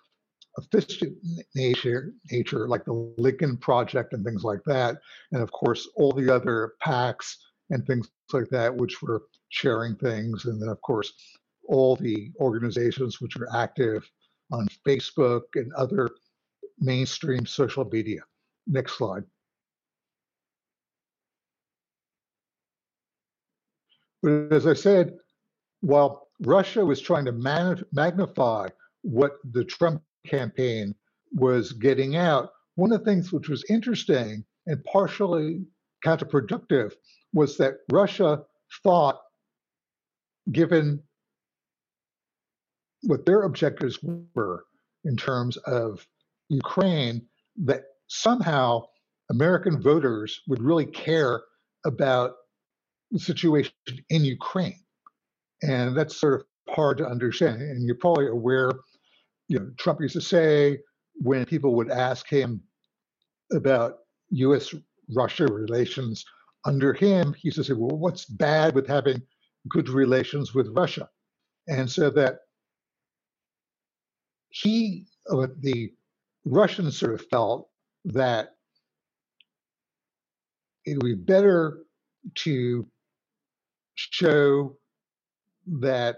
efficient 0.58 1.16
nature, 1.56 2.14
nature, 2.32 2.68
like 2.68 2.84
the 2.86 3.14
Lincoln 3.18 3.58
Project 3.58 4.14
and 4.14 4.26
things 4.26 4.44
like 4.44 4.60
that, 4.66 4.98
and 5.32 5.42
of 5.42 5.52
course 5.52 5.88
all 5.96 6.12
the 6.12 6.34
other 6.34 6.74
PACs 6.84 7.36
and 7.70 7.86
things 7.86 8.10
like 8.34 8.50
that, 8.50 8.76
which 8.76 9.02
were 9.02 9.24
sharing 9.50 9.96
things, 9.96 10.46
and 10.46 10.62
then 10.62 10.70
of 10.70 10.82
course 10.82 11.14
all 11.68 11.96
the 11.96 12.32
organizations 12.40 13.22
which 13.22 13.38
are 13.38 13.48
active 13.56 14.10
on 14.52 14.68
Facebook 14.88 15.44
and 15.56 15.72
other 15.74 16.10
mainstream 16.80 17.46
social 17.46 17.86
media. 17.86 18.22
Next 18.66 18.98
slide. 18.98 19.24
But 24.24 24.52
as 24.52 24.66
I 24.66 24.74
said, 24.74 25.18
while 25.82 26.28
Russia 26.42 26.84
was 26.84 27.00
trying 27.00 27.26
to 27.26 27.86
magnify 27.92 28.70
what 29.02 29.34
the 29.52 29.64
Trump 29.64 30.02
campaign 30.26 30.96
was 31.34 31.74
getting 31.74 32.16
out. 32.16 32.50
One 32.76 32.92
of 32.92 33.00
the 33.00 33.06
things 33.06 33.32
which 33.32 33.50
was 33.50 33.64
interesting 33.70 34.44
and 34.68 34.84
partially 34.86 35.66
counterproductive 36.06 36.94
was 37.34 37.58
that 37.58 37.78
Russia 37.92 38.44
thought, 38.84 39.20
given 40.52 41.02
what 43.04 43.26
their 43.26 43.44
objectives 43.44 44.00
were 44.36 44.64
in 45.06 45.16
terms 45.16 45.58
of 45.58 46.06
Ukraine, 46.50 47.22
that 47.64 47.84
somehow 48.08 48.84
American 49.32 49.82
voters 49.82 50.42
would 50.48 50.62
really 50.62 50.86
care 50.86 51.42
about 51.86 52.34
the 53.12 53.20
situation 53.20 53.74
in 54.10 54.26
Ukraine. 54.26 54.80
And 55.62 55.96
that's 55.96 56.20
sort 56.20 56.42
of 56.42 56.74
hard 56.74 56.98
to 56.98 57.06
understand. 57.06 57.62
And 57.62 57.86
you're 57.86 57.96
probably 57.96 58.28
aware, 58.28 58.72
you 59.48 59.60
know, 59.60 59.72
Trump 59.78 60.02
used 60.02 60.14
to 60.16 60.22
say 60.22 60.80
when 61.16 61.46
people 61.46 61.76
would 61.76 61.92
ask 61.92 62.28
him 62.28 62.62
about 63.52 64.00
US 64.32 64.74
Russia 65.14 65.46
relations 65.46 66.26
under 66.66 66.94
him, 66.94 67.34
he 67.34 67.48
used 67.48 67.58
to 67.58 67.64
say, 67.64 67.74
well, 67.74 67.98
what's 67.98 68.26
bad 68.26 68.76
with 68.76 68.88
having 68.88 69.22
good 69.70 69.90
relations 69.90 70.54
with 70.54 70.68
Russia? 70.76 71.10
And 71.68 71.90
so 71.90 72.10
that 72.12 72.40
he, 74.50 75.06
uh, 75.32 75.48
the 75.60 75.94
Russians 76.46 76.98
sort 76.98 77.14
of 77.14 77.26
felt 77.30 77.70
that 78.06 78.56
it 80.86 80.96
would 80.96 81.06
be 81.06 81.16
better 81.16 81.80
to 82.36 82.88
show 83.96 84.78
that 85.68 86.18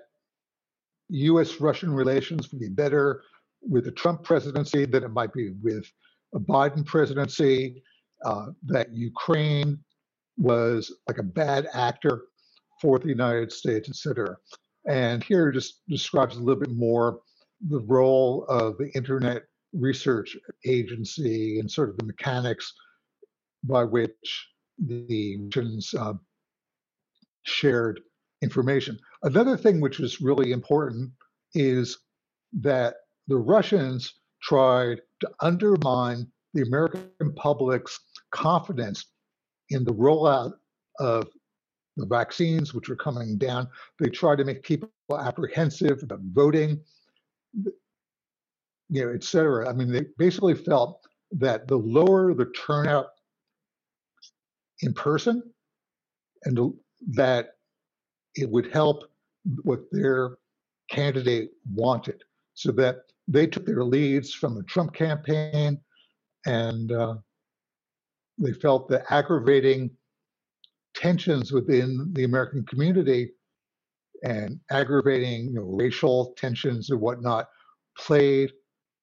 US 1.09 1.59
Russian 1.59 1.93
relations 1.93 2.51
would 2.51 2.61
be 2.61 2.69
better 2.69 3.23
with 3.61 3.85
the 3.85 3.91
Trump 3.91 4.23
presidency 4.23 4.85
than 4.85 5.03
it 5.03 5.09
might 5.09 5.33
be 5.33 5.51
with 5.61 5.85
a 6.33 6.39
Biden 6.39 6.85
presidency, 6.85 7.83
uh, 8.23 8.47
that 8.63 8.93
Ukraine 8.93 9.79
was 10.37 10.93
like 11.07 11.17
a 11.17 11.23
bad 11.23 11.67
actor 11.73 12.23
for 12.81 12.99
the 12.99 13.07
United 13.07 13.51
States, 13.51 13.89
et 13.89 13.95
cetera. 13.95 14.35
And 14.87 15.23
here 15.23 15.51
just 15.51 15.81
describes 15.87 16.35
a 16.35 16.39
little 16.39 16.59
bit 16.59 16.71
more 16.71 17.19
the 17.69 17.81
role 17.81 18.45
of 18.49 18.77
the 18.77 18.89
Internet 18.95 19.43
Research 19.73 20.35
Agency 20.65 21.59
and 21.59 21.69
sort 21.69 21.89
of 21.89 21.97
the 21.97 22.05
mechanics 22.05 22.73
by 23.63 23.83
which 23.83 24.49
the 24.79 25.37
nations 25.37 25.93
uh, 25.93 26.13
shared 27.43 28.01
information. 28.41 28.97
Another 29.23 29.55
thing 29.55 29.79
which 29.79 29.99
is 29.99 30.21
really 30.21 30.51
important 30.51 31.11
is 31.53 31.99
that 32.53 32.95
the 33.27 33.37
Russians 33.37 34.15
tried 34.41 35.01
to 35.19 35.29
undermine 35.41 36.27
the 36.53 36.63
American 36.63 37.33
public's 37.35 37.99
confidence 38.31 39.05
in 39.69 39.83
the 39.83 39.93
rollout 39.93 40.53
of 40.99 41.27
the 41.97 42.05
vaccines, 42.05 42.73
which 42.73 42.89
were 42.89 42.95
coming 42.95 43.37
down. 43.37 43.67
They 43.99 44.09
tried 44.09 44.37
to 44.37 44.45
make 44.45 44.63
people 44.63 44.89
apprehensive 45.17 46.03
about 46.03 46.21
voting, 46.31 46.79
you 47.53 49.05
know, 49.05 49.11
et 49.13 49.23
cetera. 49.23 49.69
I 49.69 49.73
mean, 49.73 49.91
they 49.91 50.05
basically 50.17 50.55
felt 50.55 51.05
that 51.31 51.67
the 51.67 51.77
lower 51.77 52.33
the 52.33 52.45
turnout 52.45 53.07
in 54.81 54.93
person, 54.93 55.43
and 56.43 56.73
that 57.11 57.55
it 58.35 58.49
would 58.49 58.71
help 58.71 59.03
what 59.63 59.81
their 59.91 60.37
candidate 60.89 61.51
wanted, 61.73 62.23
so 62.53 62.71
that 62.71 63.03
they 63.27 63.47
took 63.47 63.65
their 63.65 63.83
leads 63.83 64.33
from 64.33 64.55
the 64.55 64.63
Trump 64.63 64.93
campaign, 64.93 65.79
and 66.45 66.91
uh, 66.91 67.15
they 68.39 68.53
felt 68.53 68.89
the 68.89 69.03
aggravating 69.13 69.91
tensions 70.95 71.51
within 71.51 72.09
the 72.13 72.23
American 72.25 72.65
community 72.65 73.31
and 74.23 74.59
aggravating 74.71 75.47
you 75.47 75.53
know, 75.53 75.63
racial 75.63 76.33
tensions 76.37 76.89
and 76.89 77.01
whatnot 77.01 77.47
played 77.97 78.51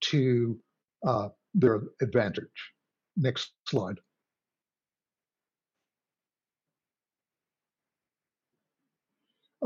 to 0.01 0.59
uh, 1.07 1.29
their 1.55 1.83
advantage. 2.03 2.73
Next 3.17 3.53
slide. 3.69 3.99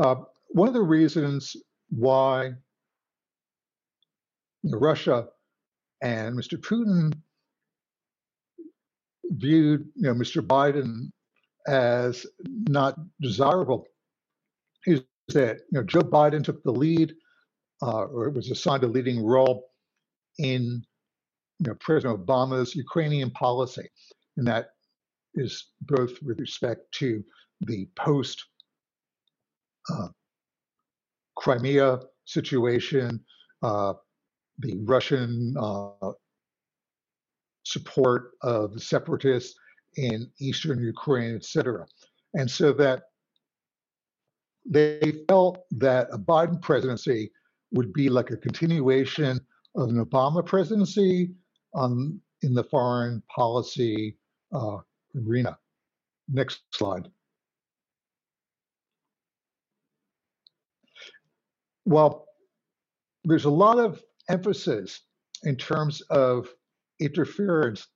Uh, 0.01 0.17
one 0.51 0.69
of 0.69 0.75
the 0.75 0.83
reasons 0.83 1.57
why 1.91 2.53
Russia 4.65 5.29
and 6.03 6.37
Mr. 6.39 6.59
Putin 6.59 7.13
viewed 9.33 9.89
you 9.95 10.03
know, 10.03 10.15
Mr. 10.15 10.43
Biden 10.43 11.11
as 11.67 12.27
not 12.69 12.97
desirable 13.21 13.87
is 14.87 15.03
that 15.29 15.59
you 15.71 15.79
know, 15.79 15.83
Joe 15.83 16.01
Biden 16.01 16.45
took 16.45 16.63
the 16.63 16.73
lead 16.73 17.15
uh, 17.83 18.05
or 18.05 18.31
was 18.31 18.51
assigned 18.51 18.85
a 18.85 18.89
leading 18.89 19.25
role 19.25 19.71
in 20.39 20.83
you 21.59 21.71
know, 21.71 21.75
President 21.81 22.25
Obama's 22.25 22.75
Ukrainian 22.75 23.31
policy. 23.31 23.89
And 24.37 24.47
that 24.47 24.71
is 25.35 25.69
both 25.83 26.13
with 26.23 26.41
respect 26.41 26.81
to 26.93 27.25
the 27.61 27.89
post 27.97 28.45
uh, 29.93 30.09
Crimea 31.37 32.01
situation, 32.25 33.21
uh, 33.63 33.95
the 34.59 34.79
Russian 34.85 35.55
uh, 35.59 36.13
support 37.65 38.33
of 38.43 38.75
the 38.75 38.81
separatists 38.81 39.55
in 39.97 40.31
eastern 40.41 40.83
Ukraine, 40.83 41.35
etc. 41.35 41.87
And 42.35 42.51
so 42.51 42.73
that 42.75 43.03
they 44.65 45.25
felt 45.29 45.65
that 45.73 46.09
a 46.13 46.19
Biden 46.19 46.61
presidency 46.61 47.31
would 47.73 47.93
be 47.93 48.09
like 48.09 48.31
a 48.31 48.37
continuation 48.37 49.41
of 49.77 49.89
an 49.89 50.05
Obama 50.05 50.45
presidency 50.45 51.33
on 51.75 52.21
in 52.43 52.55
the 52.55 52.65
foreign 52.65 53.23
policy 53.35 54.17
uh, 54.53 54.79
arena. 55.17 55.59
Next 56.29 56.63
slide. 56.71 57.09
Well, 61.85 62.27
there's 63.25 63.45
a 63.45 63.51
lot 63.51 63.79
of 63.79 64.03
emphasis 64.29 65.01
in 65.45 65.57
terms 65.57 66.01
of 66.03 66.49
interference 67.05 67.87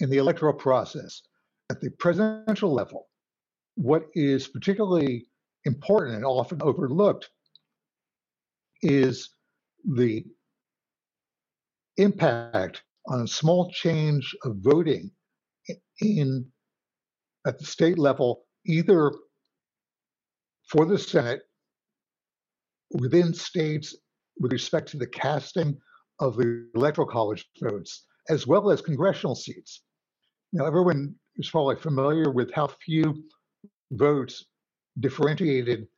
in 0.00 0.10
the 0.10 0.18
electoral 0.18 0.54
process 0.54 1.22
at 1.70 1.80
the 1.80 1.90
presidential 1.98 2.72
level. 2.72 3.08
What 3.76 4.06
is 4.14 4.48
particularly 4.48 5.26
important 5.64 6.16
and 6.16 6.24
often 6.24 6.62
overlooked 6.62 7.28
is 8.82 9.30
the 9.84 10.24
impact 11.96 12.82
on 13.06 13.22
a 13.22 13.28
small 13.28 13.70
change 13.70 14.34
of 14.44 14.56
voting 14.58 15.10
in 16.00 16.46
at 17.46 17.58
the 17.58 17.64
state 17.64 17.98
level, 17.98 18.44
either 18.66 19.12
for 20.68 20.86
the 20.86 20.98
Senate 20.98 21.42
within 22.90 23.34
states 23.34 23.94
with 24.38 24.52
respect 24.52 24.88
to 24.90 24.96
the 24.96 25.06
casting 25.06 25.76
of 26.20 26.36
the 26.36 26.68
electoral 26.74 27.06
college 27.06 27.48
votes, 27.60 28.04
as 28.28 28.46
well 28.46 28.70
as 28.70 28.80
congressional 28.80 29.34
seats. 29.34 29.82
Now, 30.52 30.66
everyone 30.66 31.14
is 31.36 31.50
probably 31.50 31.76
familiar 31.76 32.30
with 32.30 32.52
how 32.52 32.68
few 32.68 33.24
votes 33.92 34.44
differentiated 35.00 35.88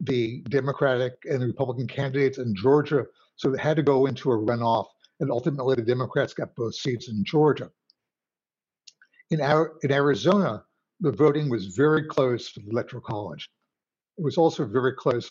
the 0.00 0.42
Democratic 0.48 1.14
and 1.24 1.40
the 1.40 1.46
Republican 1.46 1.86
candidates 1.86 2.38
in 2.38 2.54
Georgia, 2.54 3.06
so 3.36 3.50
they 3.50 3.60
had 3.60 3.76
to 3.76 3.82
go 3.82 4.06
into 4.06 4.32
a 4.32 4.36
runoff, 4.36 4.86
and 5.20 5.30
ultimately 5.30 5.76
the 5.76 5.82
Democrats 5.82 6.34
got 6.34 6.54
both 6.56 6.74
seats 6.74 7.08
in 7.08 7.24
Georgia. 7.24 7.70
In, 9.30 9.40
in 9.82 9.92
Arizona, 9.92 10.64
the 11.00 11.12
voting 11.12 11.48
was 11.48 11.66
very 11.76 12.04
close 12.04 12.48
for 12.48 12.60
the 12.60 12.70
Electoral 12.70 13.02
College. 13.02 13.48
It 14.18 14.24
was 14.24 14.36
also 14.36 14.64
very 14.66 14.94
close 14.94 15.30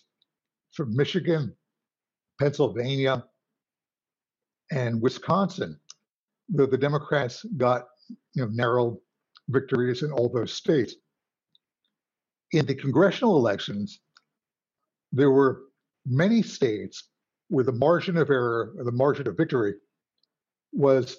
for 0.72 0.86
Michigan, 0.86 1.54
Pennsylvania, 2.40 3.26
and 4.72 5.02
Wisconsin, 5.02 5.80
though 6.48 6.66
the 6.66 6.78
Democrats 6.78 7.46
got 7.58 7.88
you 8.34 8.44
know, 8.44 8.50
narrow 8.52 9.00
victories 9.50 10.04
in 10.04 10.12
all 10.12 10.30
those 10.30 10.54
states. 10.54 10.96
In 12.52 12.66
the 12.66 12.76
congressional 12.76 13.38
elections, 13.38 14.00
there 15.12 15.32
were 15.32 15.64
many 16.06 16.42
states 16.42 17.10
where 17.50 17.64
the 17.64 17.72
margin 17.72 18.18
of 18.18 18.30
error, 18.30 18.74
or 18.78 18.84
the 18.84 18.92
margin 18.92 19.28
of 19.28 19.38
victory, 19.38 19.74
was 20.72 21.18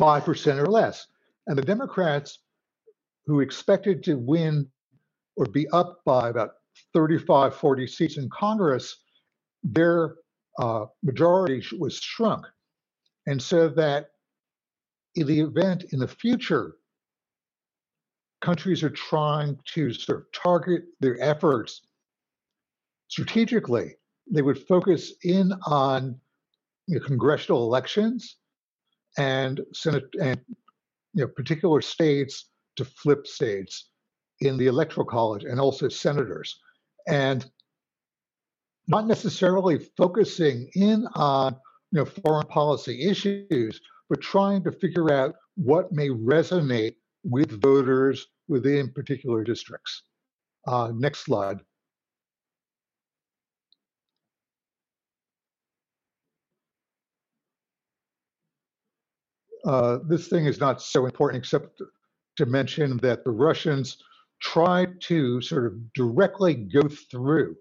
5% 0.00 0.58
or 0.58 0.66
less. 0.66 1.06
And 1.46 1.56
the 1.56 1.62
Democrats, 1.62 2.40
who 3.26 3.40
expected 3.40 4.02
to 4.04 4.16
win 4.16 4.66
or 5.36 5.46
be 5.46 5.68
up 5.68 6.00
by 6.04 6.30
about 6.30 6.50
35, 6.94 7.54
40 7.54 7.86
seats 7.86 8.16
in 8.16 8.28
Congress, 8.30 8.96
their 9.62 10.16
uh, 10.58 10.86
majority 11.02 11.62
was 11.78 11.98
shrunk. 11.98 12.46
And 13.26 13.42
so 13.42 13.68
that 13.70 14.10
in 15.14 15.26
the 15.26 15.40
event 15.40 15.86
in 15.92 15.98
the 15.98 16.08
future, 16.08 16.76
countries 18.40 18.82
are 18.82 18.90
trying 18.90 19.58
to 19.74 19.92
sort 19.92 20.18
of 20.18 20.24
target 20.32 20.84
their 21.00 21.20
efforts 21.20 21.82
strategically 23.08 23.96
they 24.30 24.42
would 24.42 24.66
focus 24.66 25.12
in 25.22 25.52
on 25.66 26.18
you 26.86 26.98
know, 26.98 27.06
congressional 27.06 27.62
elections 27.62 28.36
and 29.18 29.60
Senate 29.72 30.04
and 30.20 30.40
you 31.14 31.22
know 31.22 31.28
particular 31.28 31.80
states 31.80 32.50
to 32.76 32.84
flip 32.84 33.26
states 33.26 33.90
in 34.40 34.56
the 34.56 34.66
electoral 34.66 35.06
college 35.06 35.44
and 35.44 35.58
also 35.58 35.88
senators 35.88 36.60
and 37.08 37.50
not 38.88 39.06
necessarily 39.06 39.78
focusing 39.96 40.68
in 40.74 41.06
on 41.14 41.56
you 41.92 41.98
know 41.98 42.04
foreign 42.04 42.46
policy 42.46 43.08
issues 43.08 43.80
but 44.08 44.20
trying 44.20 44.62
to 44.62 44.72
figure 44.72 45.12
out 45.12 45.34
what 45.56 45.92
may 45.92 46.08
resonate 46.08 46.94
with 47.24 47.60
voters 47.60 48.28
within 48.48 48.92
particular 48.92 49.42
districts. 49.42 50.02
Uh, 50.66 50.92
next 50.94 51.20
slide. 51.20 51.58
Uh, 59.64 59.98
this 60.06 60.28
thing 60.28 60.46
is 60.46 60.60
not 60.60 60.80
so 60.80 61.06
important 61.06 61.42
except 61.42 61.82
to 62.36 62.46
mention 62.46 62.98
that 62.98 63.24
the 63.24 63.30
Russians 63.30 63.96
tried 64.40 65.00
to 65.00 65.40
sort 65.40 65.66
of 65.66 65.92
directly 65.94 66.54
go 66.54 66.82
through 66.82 67.56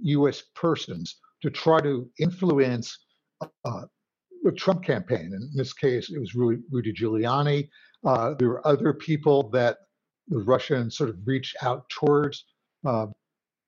US 0.00 0.42
persons 0.54 1.18
to 1.42 1.50
try 1.50 1.80
to 1.80 2.08
influence 2.18 2.96
uh, 3.64 3.82
the 4.42 4.52
Trump 4.52 4.84
campaign. 4.84 5.32
In 5.34 5.50
this 5.54 5.72
case, 5.72 6.10
it 6.10 6.18
was 6.18 6.34
Rudy, 6.34 6.62
Rudy 6.70 6.92
Giuliani. 6.92 7.68
Uh, 8.04 8.34
there 8.38 8.48
were 8.48 8.66
other 8.66 8.92
people 8.92 9.50
that 9.50 9.78
the 10.28 10.38
Russians 10.38 10.96
sort 10.96 11.10
of 11.10 11.16
reached 11.24 11.56
out 11.62 11.88
towards. 11.88 12.44
Uh, 12.84 13.06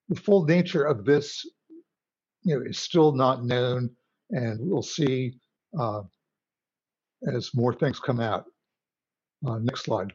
the 0.08 0.20
full 0.20 0.44
nature 0.44 0.84
of 0.84 1.04
this 1.04 1.44
you 2.42 2.56
know, 2.56 2.64
is 2.64 2.78
still 2.78 3.12
not 3.12 3.44
known, 3.44 3.90
and 4.30 4.58
we'll 4.60 4.82
see 4.82 5.34
uh, 5.78 6.02
as 7.32 7.54
more 7.54 7.72
things 7.72 7.98
come 7.98 8.20
out. 8.20 8.44
Uh, 9.46 9.58
next 9.58 9.84
slide. 9.84 10.12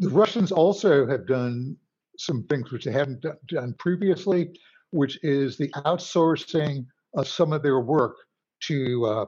The 0.00 0.08
Russians 0.08 0.50
also 0.50 1.06
have 1.06 1.26
done 1.26 1.76
some 2.16 2.44
things 2.44 2.72
which 2.72 2.86
they 2.86 2.92
hadn't 2.92 3.22
done 3.48 3.74
previously, 3.78 4.58
which 4.92 5.22
is 5.22 5.58
the 5.58 5.68
outsourcing 5.68 6.86
of 7.14 7.28
some 7.28 7.52
of 7.52 7.62
their 7.62 7.80
work 7.80 8.16
to 8.62 9.04
uh, 9.04 9.26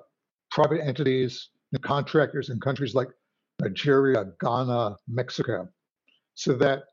private 0.51 0.81
entities 0.83 1.51
and 1.73 1.83
contractors 1.83 2.49
in 2.49 2.59
countries 2.59 2.95
like 2.95 3.09
Nigeria, 3.61 4.33
Ghana, 4.41 4.97
Mexico, 5.09 5.69
so 6.35 6.55
that 6.55 6.85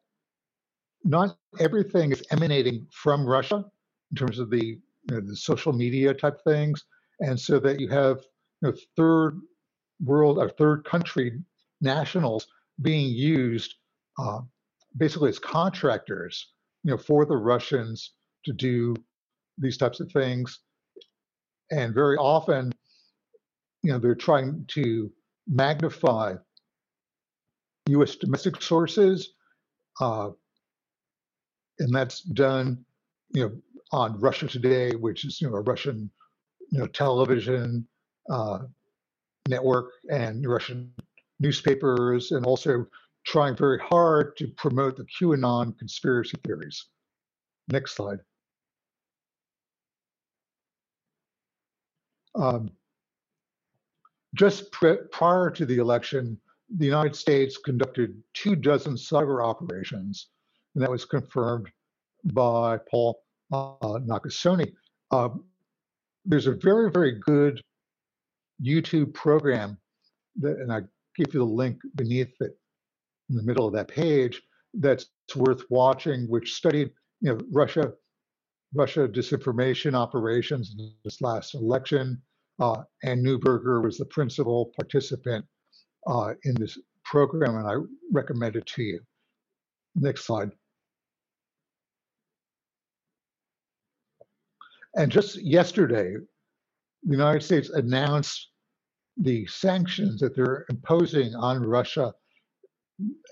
not 1.05 1.37
everything 1.61 2.11
is 2.11 2.21
emanating 2.31 2.85
from 2.91 3.25
Russia 3.25 3.63
in 4.11 4.17
terms 4.17 4.39
of 4.39 4.49
the, 4.49 4.65
you 4.65 4.81
know, 5.09 5.21
the 5.21 5.37
social 5.37 5.71
media 5.71 6.13
type 6.13 6.41
things, 6.43 6.83
and 7.21 7.39
so 7.39 7.59
that 7.59 7.79
you 7.79 7.87
have 7.87 8.17
you 8.61 8.69
know, 8.71 8.77
third 8.97 9.39
world 10.03 10.37
or 10.37 10.49
third 10.49 10.83
country 10.83 11.41
nationals 11.79 12.45
being 12.81 13.11
used 13.11 13.75
uh, 14.17 14.39
basically 14.97 15.29
as 15.29 15.39
contractors, 15.39 16.53
you 16.83 16.91
know, 16.91 16.97
for 16.97 17.25
the 17.25 17.37
Russians 17.37 18.13
to 18.45 18.53
do 18.53 18.95
these 19.57 19.77
types 19.77 19.99
of 19.99 20.11
things, 20.11 20.59
and 21.71 21.93
very 21.93 22.17
often, 22.17 22.71
you 23.83 23.91
know, 23.91 23.99
they're 23.99 24.15
trying 24.15 24.65
to 24.69 25.11
magnify 25.47 26.35
U.S. 27.87 28.15
domestic 28.15 28.61
sources. 28.61 29.33
Uh, 29.99 30.29
and 31.79 31.93
that's 31.93 32.21
done, 32.21 32.83
you 33.33 33.43
know, 33.43 33.61
on 33.91 34.19
Russia 34.19 34.47
Today, 34.47 34.91
which 34.91 35.25
is 35.25 35.41
you 35.41 35.49
know 35.49 35.55
a 35.55 35.61
Russian, 35.61 36.09
you 36.71 36.79
know, 36.79 36.87
television 36.87 37.87
uh, 38.29 38.59
network 39.47 39.91
and 40.09 40.45
Russian 40.47 40.93
newspapers, 41.39 42.32
and 42.32 42.45
also 42.45 42.86
trying 43.25 43.56
very 43.56 43.80
hard 43.80 44.36
to 44.38 44.47
promote 44.58 44.97
the 44.97 45.06
QAnon 45.06 45.78
conspiracy 45.78 46.38
theories. 46.45 46.86
Next 47.67 47.95
slide. 47.95 48.19
Um, 52.36 52.71
just 54.36 54.71
prior 54.71 55.49
to 55.52 55.65
the 55.65 55.78
election, 55.78 56.39
the 56.78 56.86
United 56.86 57.15
States 57.15 57.58
conducted 57.58 58.21
two 58.34 58.56
dozen 58.56 58.93
cyber 58.93 59.43
operations 59.43 60.30
and 60.75 60.84
that 60.84 60.91
was 60.91 61.06
confirmed 61.06 61.67
by 62.25 62.78
Paul 62.89 63.21
uh, 63.52 63.99
Nakasone. 64.08 64.73
Uh, 65.12 65.30
there's 66.25 66.47
a 66.47 66.54
very, 66.54 66.91
very 66.91 67.19
good 67.19 67.62
YouTube 68.63 69.13
program 69.13 69.78
that, 70.39 70.58
and 70.58 70.71
I 70.71 70.82
give 71.19 71.34
you 71.34 71.39
the 71.41 71.45
link 71.45 71.79
beneath 71.95 72.34
it 72.39 72.58
in 73.29 73.36
the 73.36 73.43
middle 73.43 73.67
of 73.67 73.73
that 73.73 73.88
page 73.88 74.41
that's 74.73 75.08
worth 75.36 75.63
watching, 75.69 76.27
which 76.29 76.53
studied, 76.53 76.91
you 77.21 77.34
know, 77.34 77.39
Russia, 77.51 77.91
Russia 78.73 79.08
disinformation 79.08 79.93
operations 79.93 80.75
in 80.77 80.91
this 81.03 81.21
last 81.21 81.55
election. 81.55 82.21
Uh, 82.60 82.84
and 83.03 83.25
Neuberger 83.25 83.84
was 83.84 83.97
the 83.97 84.05
principal 84.05 84.71
participant 84.75 85.45
uh, 86.08 86.34
in 86.43 86.55
this 86.55 86.77
program, 87.05 87.55
and 87.58 87.67
I 87.67 87.75
recommend 88.12 88.55
it 88.55 88.65
to 88.67 88.84
you. 88.84 88.99
Next 89.95 90.25
slide. 90.25 90.51
And 94.95 95.12
just 95.12 95.41
yesterday, 95.41 96.15
the 97.03 97.12
United 97.12 97.43
States 97.43 97.69
announced 97.69 98.48
the 99.19 99.45
sanctions 99.47 100.19
that 100.21 100.36
they're 100.36 100.65
imposing 100.69 101.36
on 101.36 101.62
Russia. 101.62 102.13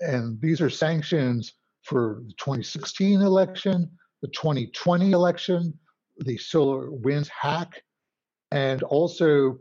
And 0.00 0.40
these 0.40 0.60
are 0.60 0.70
sanctions 0.70 1.54
for 1.82 2.22
the 2.26 2.34
2016 2.34 3.20
election, 3.20 3.90
the 4.22 4.28
2020 4.28 5.12
election, 5.12 5.78
the 6.18 6.36
SolarWinds 6.36 7.28
hack, 7.28 7.82
and 8.50 8.82
also 8.82 9.58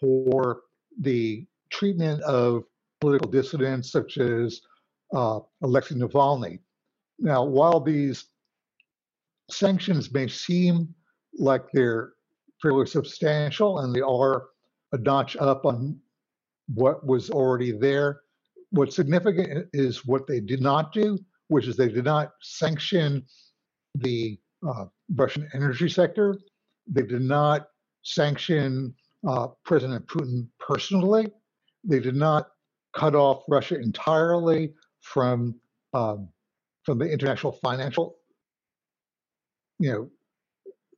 for 0.00 0.62
the 1.00 1.46
treatment 1.70 2.22
of 2.22 2.64
political 3.00 3.30
dissidents 3.30 3.90
such 3.90 4.18
as 4.18 4.60
uh, 5.14 5.40
Alexei 5.62 5.94
Navalny. 5.96 6.60
Now, 7.18 7.44
while 7.44 7.80
these 7.80 8.26
sanctions 9.50 10.12
may 10.12 10.28
seem 10.28 10.94
like 11.38 11.62
they're 11.72 12.12
fairly 12.62 12.86
substantial 12.86 13.80
and 13.80 13.94
they 13.94 14.00
are 14.00 14.46
a 14.92 14.98
notch 14.98 15.36
up 15.36 15.64
on 15.64 15.98
what 16.68 17.06
was 17.06 17.30
already 17.30 17.72
there. 17.72 18.20
What's 18.70 18.96
significant 18.96 19.68
is 19.72 20.04
what 20.04 20.26
they 20.26 20.40
did 20.40 20.60
not 20.60 20.92
do, 20.92 21.18
which 21.48 21.66
is 21.66 21.76
they 21.76 21.88
did 21.88 22.04
not 22.04 22.32
sanction 22.42 23.24
the 23.94 24.38
uh, 24.66 24.86
Russian 25.14 25.48
energy 25.54 25.88
sector. 25.88 26.38
They 26.86 27.02
did 27.02 27.22
not 27.22 27.68
sanction 28.02 28.94
uh, 29.26 29.48
President 29.64 30.06
Putin 30.06 30.48
personally. 30.58 31.28
They 31.84 32.00
did 32.00 32.16
not 32.16 32.48
cut 32.94 33.14
off 33.14 33.44
Russia 33.48 33.78
entirely 33.78 34.74
from 35.00 35.54
um, 35.94 36.28
from 36.84 36.98
the 36.98 37.10
international 37.10 37.52
financial, 37.52 38.16
you 39.78 39.92
know, 39.92 40.10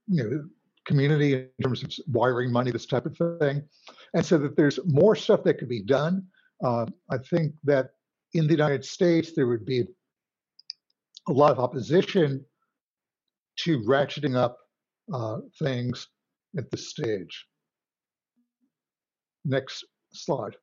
you 0.07 0.25
know 0.25 0.45
community 0.89 1.35
in 1.35 1.63
terms 1.63 1.85
of 1.85 1.93
wiring 2.09 2.51
money, 2.51 2.73
this 2.73 2.87
type 2.87 3.07
of 3.07 3.17
thing, 3.39 3.63
and 4.15 4.27
so 4.27 4.39
that 4.39 4.57
there's 4.57 4.81
more 4.87 5.15
stuff 5.15 5.45
that 5.45 5.59
could 5.59 5.69
be 5.69 5.83
done. 5.83 6.27
Uh, 6.65 6.87
I 7.11 7.19
think 7.19 7.55
that 7.65 7.91
in 8.35 8.47
the 8.47 8.53
United 8.53 8.85
States 8.85 9.33
there 9.37 9.47
would 9.47 9.65
be 9.65 9.85
a 11.29 11.33
lot 11.33 11.53
of 11.53 11.61
opposition 11.61 12.45
to 13.59 13.81
ratcheting 13.81 14.37
up 14.37 14.59
uh, 15.13 15.39
things 15.63 16.09
at 16.57 16.71
this 16.71 16.89
stage. 16.89 17.47
Next 19.45 19.85
slide. 20.13 20.57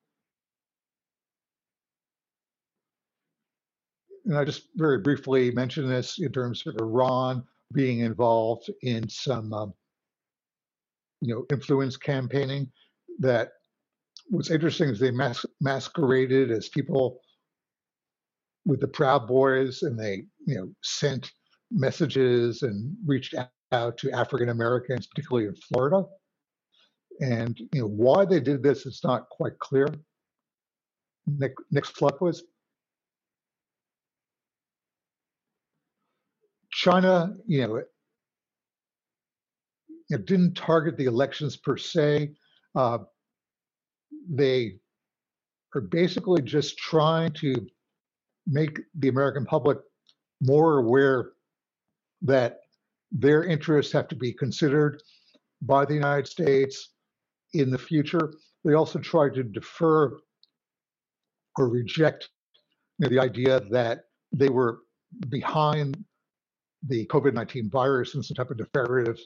And 4.25 4.37
I 4.37 4.43
just 4.43 4.69
very 4.75 4.99
briefly 4.99 5.51
mentioned 5.51 5.89
this 5.89 6.17
in 6.17 6.31
terms 6.31 6.63
of 6.65 6.75
Iran 6.79 7.43
being 7.73 7.99
involved 7.99 8.71
in 8.81 9.07
some, 9.07 9.53
um, 9.53 9.73
you 11.25 11.35
know 11.35 11.45
influence 11.51 11.97
campaigning 11.97 12.71
that 13.19 13.49
what's 14.29 14.51
interesting 14.51 14.89
is 14.89 14.99
they 14.99 15.11
mas- 15.11 15.45
masqueraded 15.61 16.51
as 16.51 16.69
people 16.69 17.19
with 18.65 18.81
the 18.81 18.87
Proud 18.87 19.27
Boys, 19.27 19.83
and 19.83 19.99
they 19.99 20.23
you 20.47 20.55
know 20.55 20.69
sent 20.83 21.31
messages 21.71 22.63
and 22.63 22.95
reached 23.05 23.35
out 23.71 23.97
to 23.99 24.11
African 24.11 24.49
Americans, 24.49 25.07
particularly 25.07 25.47
in 25.47 25.55
Florida. 25.55 26.03
And 27.21 27.57
you 27.73 27.81
know 27.81 27.87
why 27.87 28.25
they 28.25 28.39
did 28.41 28.63
this 28.63 28.85
is 28.85 29.01
not 29.03 29.29
quite 29.29 29.59
clear. 29.59 29.87
Nick, 31.27 31.53
next 31.71 31.97
slide, 31.97 32.17
please. 32.17 32.43
China, 36.71 37.35
you 37.47 37.67
know, 37.67 37.83
it, 40.09 40.25
didn't 40.25 40.55
target 40.55 40.97
the 40.97 41.05
elections 41.05 41.57
per 41.57 41.77
se. 41.77 42.31
Uh, 42.75 42.99
they 44.29 44.79
are 45.73 45.81
basically 45.81 46.41
just 46.41 46.77
trying 46.77 47.31
to 47.31 47.53
make 48.47 48.79
the 48.99 49.09
American 49.09 49.45
public 49.45 49.77
more 50.41 50.79
aware 50.79 51.31
that 52.21 52.59
their 53.11 53.43
interests 53.43 53.91
have 53.93 54.07
to 54.07 54.15
be 54.15 54.33
considered 54.33 55.01
by 55.61 55.85
the 55.85 55.93
United 55.93 56.27
States 56.27 56.91
in 57.53 57.69
the 57.71 57.77
future. 57.77 58.33
They 58.63 58.73
also 58.73 58.99
try 58.99 59.29
to 59.29 59.43
defer 59.43 60.17
or 61.57 61.69
reject 61.69 62.29
you 62.99 63.05
know, 63.05 63.09
the 63.09 63.21
idea 63.21 63.61
that 63.71 64.05
they 64.31 64.49
were 64.49 64.79
behind 65.29 66.03
the 66.87 67.05
COVID 67.07 67.33
19 67.33 67.69
virus 67.69 68.15
and 68.15 68.23
some 68.23 68.35
type 68.35 68.51
of 68.51 68.59
nefarious, 68.59 69.21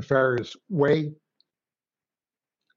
nefarious 0.00 0.56
way. 0.68 1.12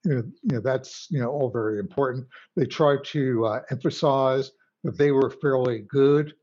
You 0.05 0.15
know, 0.15 0.23
you 0.41 0.55
know, 0.55 0.59
that's 0.59 1.07
you 1.09 1.19
know 1.21 1.29
all 1.29 1.49
very 1.49 1.79
important. 1.79 2.27
They 2.55 2.65
try 2.65 2.97
to 3.03 3.45
uh, 3.45 3.61
emphasize 3.71 4.51
that 4.83 4.97
they 4.97 5.11
were 5.11 5.29
fairly 5.29 5.85
good 5.87 6.33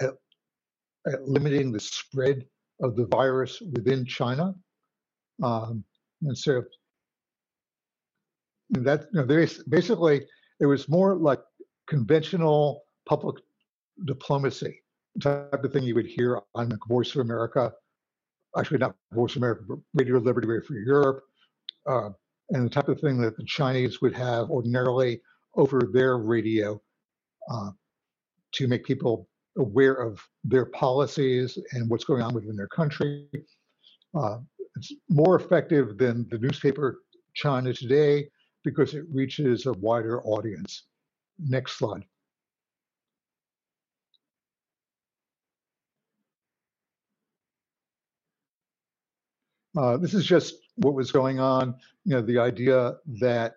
at, 0.00 0.10
at 1.12 1.26
limiting 1.26 1.72
the 1.72 1.80
spread 1.80 2.44
of 2.80 2.94
the 2.94 3.06
virus 3.06 3.60
within 3.72 4.04
China, 4.04 4.54
um, 5.42 5.82
and 6.22 6.38
so 6.38 6.62
and 8.74 8.86
that 8.86 9.06
you 9.12 9.20
know, 9.20 9.46
basically 9.68 10.26
it 10.60 10.66
was 10.66 10.88
more 10.88 11.16
like 11.16 11.40
conventional 11.88 12.84
public 13.06 13.36
diplomacy 14.04 14.82
type 15.20 15.64
of 15.64 15.72
thing 15.72 15.82
you 15.82 15.94
would 15.94 16.06
hear 16.06 16.40
on 16.54 16.68
the 16.68 16.78
Voice 16.86 17.14
of 17.14 17.22
America, 17.22 17.72
actually 18.56 18.78
not 18.78 18.94
Voice 19.12 19.36
America, 19.36 19.62
but 19.68 19.78
Radio 19.94 20.18
Liberty, 20.18 20.46
Radio 20.46 20.66
Free 20.66 20.84
Europe, 20.84 21.22
uh, 21.86 22.10
and 22.50 22.64
the 22.64 22.70
type 22.70 22.88
of 22.88 23.00
thing 23.00 23.20
that 23.20 23.36
the 23.36 23.44
Chinese 23.44 24.00
would 24.00 24.14
have 24.14 24.50
ordinarily 24.50 25.20
over 25.56 25.80
their 25.92 26.18
radio 26.18 26.80
uh, 27.50 27.70
to 28.52 28.66
make 28.68 28.84
people 28.84 29.28
aware 29.58 29.94
of 29.94 30.20
their 30.44 30.66
policies 30.66 31.58
and 31.72 31.90
what's 31.90 32.04
going 32.04 32.22
on 32.22 32.32
within 32.34 32.56
their 32.56 32.68
country. 32.68 33.26
Uh, 34.14 34.38
it's 34.76 34.92
more 35.08 35.36
effective 35.36 35.98
than 35.98 36.26
the 36.30 36.38
newspaper 36.38 37.00
China 37.34 37.72
Today 37.72 38.28
because 38.64 38.94
it 38.94 39.04
reaches 39.12 39.66
a 39.66 39.72
wider 39.74 40.22
audience. 40.22 40.84
Next 41.38 41.78
slide. 41.78 42.04
Uh, 49.78 49.96
this 49.96 50.12
is 50.12 50.26
just 50.26 50.56
what 50.76 50.94
was 50.94 51.12
going 51.12 51.38
on. 51.38 51.74
You 52.04 52.14
know, 52.14 52.22
the 52.22 52.38
idea 52.38 52.96
that 53.20 53.54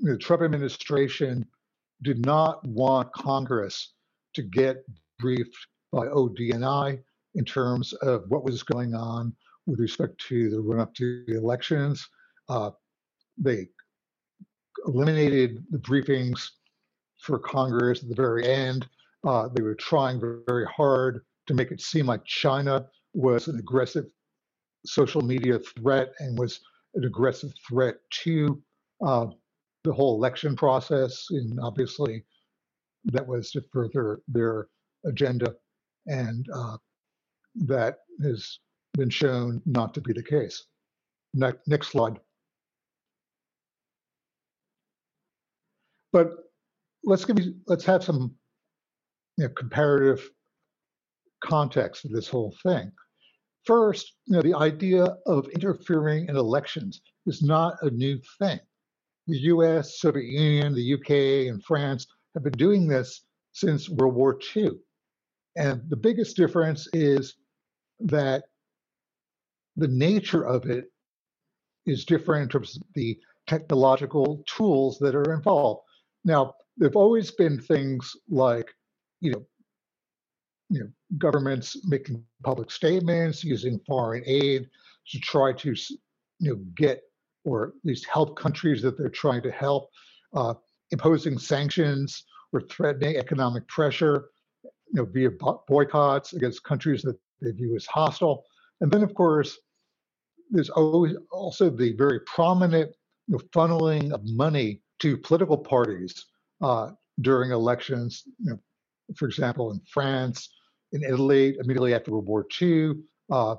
the 0.00 0.18
Trump 0.18 0.42
administration 0.42 1.46
did 2.02 2.26
not 2.26 2.66
want 2.66 3.12
Congress 3.12 3.92
to 4.34 4.42
get 4.42 4.84
briefed 5.20 5.56
by 5.92 6.06
ODNI 6.06 6.98
in 7.36 7.44
terms 7.44 7.92
of 7.92 8.24
what 8.26 8.42
was 8.42 8.64
going 8.64 8.94
on 8.94 9.32
with 9.66 9.78
respect 9.78 10.20
to 10.28 10.50
the 10.50 10.60
run 10.60 10.80
up 10.80 10.94
to 10.94 11.24
the 11.28 11.36
elections. 11.36 12.08
Uh, 12.48 12.70
they 13.38 13.68
eliminated 14.86 15.64
the 15.70 15.78
briefings 15.78 16.50
for 17.20 17.38
Congress 17.38 18.02
at 18.02 18.08
the 18.08 18.16
very 18.16 18.44
end. 18.48 18.88
Uh, 19.24 19.48
they 19.54 19.62
were 19.62 19.76
trying 19.76 20.20
very 20.48 20.66
hard 20.66 21.20
to 21.46 21.54
make 21.54 21.70
it 21.70 21.80
seem 21.80 22.06
like 22.06 22.24
China 22.24 22.84
was 23.14 23.46
an 23.46 23.60
aggressive 23.60 24.06
social 24.84 25.22
media 25.22 25.58
threat 25.58 26.12
and 26.18 26.38
was 26.38 26.60
an 26.94 27.04
aggressive 27.04 27.52
threat 27.68 27.96
to 28.10 28.62
uh, 29.06 29.26
the 29.84 29.92
whole 29.92 30.16
election 30.16 30.56
process. 30.56 31.26
And 31.30 31.58
obviously, 31.60 32.24
that 33.06 33.26
was 33.26 33.50
to 33.52 33.62
further 33.72 34.20
their 34.28 34.68
agenda. 35.04 35.54
And 36.06 36.46
uh, 36.54 36.76
that 37.56 37.98
has 38.22 38.58
been 38.94 39.10
shown 39.10 39.62
not 39.66 39.94
to 39.94 40.00
be 40.00 40.12
the 40.12 40.22
case. 40.22 40.64
Ne- 41.34 41.52
next 41.66 41.88
slide. 41.88 42.18
But 46.12 46.30
let's 47.04 47.24
give 47.24 47.40
you, 47.40 47.54
let's 47.66 47.84
have 47.86 48.04
some 48.04 48.34
you 49.38 49.44
know, 49.44 49.50
comparative 49.56 50.28
context 51.42 52.04
of 52.04 52.12
this 52.12 52.28
whole 52.28 52.54
thing. 52.62 52.92
First, 53.64 54.14
you 54.26 54.36
know, 54.36 54.42
the 54.42 54.54
idea 54.54 55.04
of 55.26 55.48
interfering 55.50 56.28
in 56.28 56.36
elections 56.36 57.00
is 57.26 57.42
not 57.42 57.74
a 57.82 57.90
new 57.90 58.18
thing. 58.38 58.58
The 59.28 59.38
US, 59.38 60.00
Soviet 60.00 60.24
Union, 60.24 60.74
the 60.74 60.94
UK, 60.94 61.48
and 61.48 61.62
France 61.64 62.06
have 62.34 62.42
been 62.42 62.52
doing 62.52 62.88
this 62.88 63.24
since 63.52 63.88
World 63.88 64.14
War 64.14 64.38
II. 64.56 64.70
And 65.56 65.82
the 65.88 65.96
biggest 65.96 66.36
difference 66.36 66.88
is 66.92 67.34
that 68.00 68.44
the 69.76 69.88
nature 69.88 70.44
of 70.44 70.66
it 70.66 70.86
is 71.86 72.04
different 72.04 72.44
in 72.44 72.48
terms 72.48 72.76
of 72.76 72.82
the 72.94 73.18
technological 73.46 74.42
tools 74.46 74.98
that 75.00 75.14
are 75.14 75.34
involved. 75.34 75.82
Now, 76.24 76.54
there've 76.76 76.96
always 76.96 77.30
been 77.30 77.60
things 77.60 78.10
like, 78.28 78.68
you 79.20 79.32
know, 79.32 79.46
you 80.72 80.80
know, 80.80 80.88
governments 81.18 81.76
making 81.86 82.24
public 82.42 82.70
statements, 82.70 83.44
using 83.44 83.78
foreign 83.86 84.22
aid 84.26 84.66
to 85.08 85.18
try 85.20 85.52
to, 85.52 85.74
you 86.38 86.50
know, 86.50 86.56
get 86.74 87.02
or 87.44 87.68
at 87.68 87.72
least 87.84 88.06
help 88.06 88.38
countries 88.38 88.80
that 88.80 88.96
they're 88.96 89.10
trying 89.10 89.42
to 89.42 89.50
help, 89.50 89.90
uh, 90.34 90.54
imposing 90.90 91.38
sanctions 91.38 92.24
or 92.52 92.62
threatening 92.62 93.16
economic 93.16 93.68
pressure, 93.68 94.30
you 94.64 94.70
know, 94.94 95.04
via 95.04 95.28
boycotts 95.68 96.32
against 96.32 96.64
countries 96.64 97.02
that 97.02 97.18
they 97.42 97.50
view 97.50 97.76
as 97.76 97.84
hostile. 97.84 98.44
And 98.80 98.90
then, 98.90 99.02
of 99.02 99.14
course, 99.14 99.58
there's 100.50 100.70
always 100.70 101.14
also 101.30 101.68
the 101.68 101.92
very 101.92 102.20
prominent 102.20 102.94
you 103.26 103.34
know, 103.34 103.40
funneling 103.54 104.10
of 104.12 104.22
money 104.24 104.80
to 105.00 105.18
political 105.18 105.58
parties 105.58 106.26
uh, 106.62 106.92
during 107.20 107.50
elections. 107.50 108.22
You 108.38 108.52
know, 108.52 108.58
for 109.16 109.26
example, 109.26 109.70
in 109.72 109.80
France, 109.86 110.48
in 110.92 111.02
Italy, 111.02 111.56
immediately 111.58 111.94
after 111.94 112.12
World 112.12 112.26
War 112.26 112.46
II. 112.60 112.94
Uh, 113.30 113.56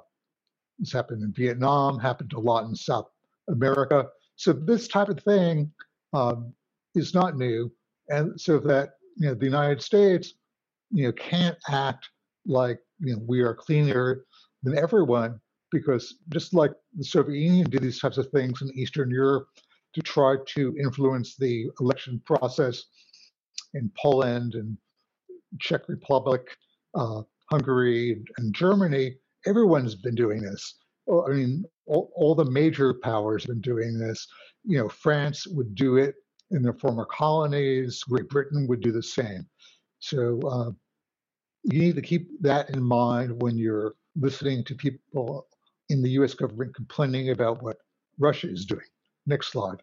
this 0.79 0.91
happened 0.91 1.23
in 1.23 1.33
Vietnam, 1.33 1.99
happened 1.99 2.33
a 2.33 2.39
lot 2.39 2.65
in 2.65 2.75
South 2.75 3.09
America. 3.49 4.07
So 4.35 4.53
this 4.53 4.87
type 4.87 5.09
of 5.09 5.19
thing 5.19 5.71
um, 6.13 6.53
is 6.95 7.13
not 7.13 7.37
new, 7.37 7.71
and 8.09 8.39
so 8.39 8.59
that 8.59 8.93
you 9.17 9.27
know 9.27 9.33
the 9.35 9.45
United 9.45 9.81
States, 9.81 10.33
you 10.91 11.05
know, 11.05 11.11
can't 11.13 11.57
act 11.69 12.09
like 12.45 12.79
you 12.99 13.13
know 13.13 13.21
we 13.27 13.41
are 13.41 13.53
cleaner 13.53 14.25
than 14.63 14.77
everyone 14.77 15.39
because 15.71 16.15
just 16.29 16.53
like 16.53 16.71
the 16.95 17.03
Soviet 17.03 17.39
Union 17.39 17.69
did 17.69 17.81
these 17.81 17.99
types 17.99 18.17
of 18.17 18.29
things 18.29 18.61
in 18.61 18.71
Eastern 18.77 19.09
Europe 19.09 19.47
to 19.93 20.01
try 20.01 20.35
to 20.47 20.75
influence 20.79 21.35
the 21.35 21.69
election 21.79 22.21
process 22.25 22.85
in 23.73 23.91
Poland 23.99 24.55
and 24.55 24.77
Czech 25.59 25.87
Republic, 25.87 26.57
uh, 26.95 27.21
Hungary, 27.49 28.23
and 28.37 28.53
Germany, 28.53 29.15
everyone's 29.45 29.95
been 29.95 30.15
doing 30.15 30.41
this. 30.41 30.75
I 31.09 31.29
mean, 31.29 31.65
all, 31.85 32.11
all, 32.15 32.35
the 32.35 32.45
major 32.45 32.93
powers 32.93 33.43
have 33.43 33.49
been 33.49 33.61
doing 33.61 33.97
this. 33.97 34.27
You 34.63 34.77
know, 34.77 34.89
France 34.89 35.45
would 35.47 35.75
do 35.75 35.97
it 35.97 36.15
in 36.51 36.61
their 36.61 36.73
former 36.73 37.05
colonies. 37.05 38.03
Great 38.03 38.29
Britain 38.29 38.67
would 38.67 38.81
do 38.81 38.91
the 38.91 39.03
same. 39.03 39.45
So 39.99 40.39
uh, 40.47 40.71
you 41.63 41.79
need 41.79 41.95
to 41.95 42.01
keep 42.01 42.29
that 42.41 42.69
in 42.69 42.81
mind 42.81 43.41
when 43.41 43.57
you're 43.57 43.95
listening 44.15 44.63
to 44.65 44.75
people 44.75 45.47
in 45.89 46.01
the 46.01 46.11
U.S. 46.11 46.33
government 46.33 46.75
complaining 46.75 47.31
about 47.31 47.61
what 47.61 47.77
Russia 48.19 48.49
is 48.49 48.65
doing. 48.65 48.85
Next 49.25 49.51
slide. 49.51 49.81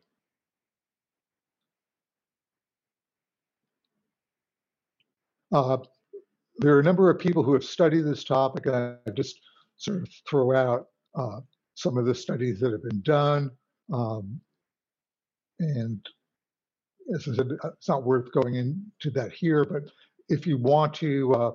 Uh, 5.53 5.79
there 6.61 6.77
are 6.77 6.81
a 6.81 6.85
number 6.85 7.09
of 7.09 7.18
people 7.18 7.42
who 7.42 7.55
have 7.55 7.64
studied 7.64 8.03
this 8.03 8.23
topic, 8.23 8.66
and 8.66 8.77
I 8.77 9.11
just 9.16 9.40
sort 9.77 10.03
of 10.03 10.09
throw 10.29 10.55
out 10.55 10.87
uh, 11.18 11.40
some 11.75 11.96
of 11.96 12.05
the 12.05 12.14
studies 12.14 12.61
that 12.61 12.73
have 12.73 12.83
been 12.83 13.01
done. 13.01 13.51
Um, 13.92 14.40
and 15.59 16.07
as 17.14 17.27
I 17.27 17.35
said, 17.35 17.49
it's 17.64 17.88
not 17.88 18.05
worth 18.05 18.31
going 18.33 18.57
into 18.57 19.11
that 19.14 19.33
here, 19.33 19.64
but 19.64 19.85
if 20.29 20.46
you 20.46 20.59
want 20.59 20.92
to 20.94 21.33
uh, 21.35 21.53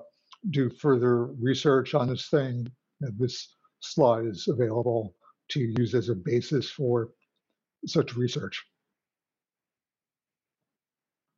do 0.50 0.68
further 0.70 1.26
research 1.26 1.94
on 1.94 2.08
this 2.08 2.28
thing, 2.28 2.66
this 3.00 3.54
slide 3.80 4.26
is 4.26 4.48
available 4.48 5.14
to 5.50 5.60
use 5.78 5.94
as 5.94 6.08
a 6.08 6.14
basis 6.14 6.68
for 6.68 7.10
such 7.86 8.16
research. 8.16 8.64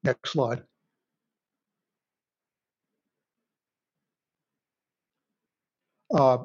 Next 0.04 0.33
slide. 0.33 0.62
uh, 6.18 6.38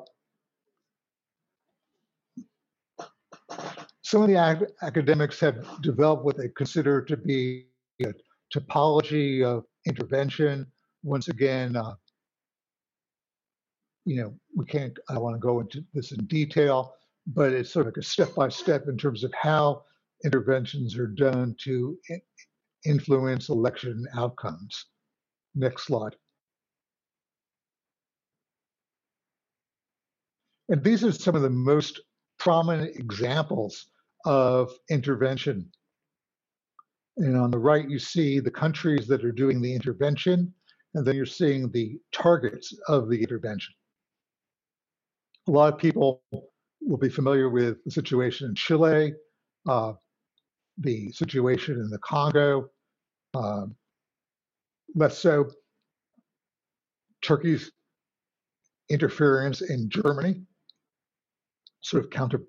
some 4.01 4.21
of 4.21 4.27
the 4.27 4.35
ac 4.35 4.65
academics 4.83 5.39
have 5.39 5.81
developed 5.81 6.23
what 6.23 6.37
they 6.37 6.49
consider 6.49 7.01
to 7.01 7.17
be 7.17 7.65
a 8.01 8.13
topology 8.53 9.43
of 9.43 9.65
intervention. 9.87 10.67
Once 11.03 11.27
again, 11.27 11.75
uh, 11.75 11.95
you 14.05 14.21
know, 14.21 14.33
we 14.55 14.65
can't, 14.65 14.97
I 15.09 15.17
want 15.17 15.35
to 15.35 15.39
go 15.39 15.59
into 15.59 15.83
this 15.93 16.11
in 16.11 16.25
detail, 16.25 16.93
but 17.27 17.51
it's 17.53 17.71
sort 17.71 17.87
of 17.87 17.93
like 17.93 17.97
a 17.97 18.07
step 18.07 18.35
by 18.35 18.49
step 18.49 18.87
in 18.87 18.97
terms 18.97 19.23
of 19.23 19.33
how 19.33 19.83
interventions 20.23 20.97
are 20.97 21.07
done 21.07 21.55
to 21.63 21.97
influence 22.85 23.49
election 23.49 24.05
outcomes. 24.15 24.85
Next 25.55 25.85
slide. 25.87 26.15
And 30.73 30.83
these 30.83 31.03
are 31.03 31.11
some 31.11 31.35
of 31.35 31.43
the 31.43 31.51
most 31.51 32.01
prominent 32.39 32.95
examples 32.95 33.85
of 34.25 34.71
intervention. 34.89 35.71
And 37.17 37.37
on 37.37 37.51
the 37.51 37.59
right, 37.59 37.87
you 37.87 37.99
see 37.99 38.39
the 38.39 38.49
countries 38.49 39.05
that 39.05 39.23
are 39.23 39.31
doing 39.31 39.61
the 39.61 39.71
intervention, 39.71 40.51
and 40.95 41.05
then 41.05 41.15
you're 41.15 41.27
seeing 41.27 41.69
the 41.69 41.99
targets 42.11 42.75
of 42.87 43.07
the 43.07 43.21
intervention. 43.21 43.71
A 45.47 45.51
lot 45.51 45.71
of 45.71 45.79
people 45.79 46.23
will 46.81 46.97
be 46.97 47.07
familiar 47.07 47.51
with 47.51 47.83
the 47.83 47.91
situation 47.91 48.49
in 48.49 48.55
Chile, 48.55 49.13
uh, 49.69 49.93
the 50.79 51.11
situation 51.11 51.75
in 51.75 51.91
the 51.91 51.99
Congo, 51.99 52.71
uh, 53.35 53.67
less 54.95 55.19
so 55.19 55.51
Turkey's 57.21 57.71
interference 58.89 59.61
in 59.61 59.87
Germany, 59.87 60.41
sort 61.83 62.03
of 62.03 62.09
counter 62.11 62.41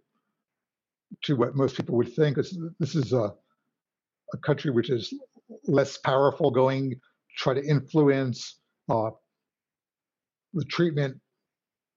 to 1.25 1.37
what 1.37 1.57
most 1.57 1.77
people 1.77 1.97
would 1.97 2.15
think. 2.15 2.37
This, 2.37 2.57
this 2.79 2.95
is 2.95 3.13
a, 3.13 3.35
a 4.33 4.39
country 4.45 4.71
which 4.71 4.91
is 4.91 5.13
less 5.67 5.99
powerful, 5.99 6.51
going 6.51 6.95
try 7.37 7.55
to 7.55 7.65
influence 7.65 8.61
uh, 8.89 9.11
the 10.55 10.65
treatment 10.67 11.21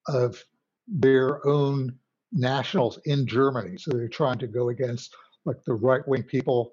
of 0.08 0.42
their 0.88 1.46
own 1.46 1.94
nationals 2.32 2.98
in 3.04 3.26
Germany. 3.26 3.78
So 3.78 3.92
they're 3.92 4.08
trying 4.08 4.38
to 4.40 4.46
go 4.46 4.70
against 4.70 5.14
like 5.44 5.58
the 5.64 5.74
right 5.74 6.06
wing 6.08 6.24
people 6.24 6.72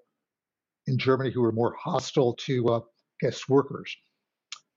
in 0.87 0.97
Germany 0.97 1.31
who 1.31 1.43
are 1.43 1.51
more 1.51 1.75
hostile 1.79 2.33
to 2.33 2.67
uh, 2.67 2.79
guest 3.21 3.49
workers. 3.49 3.95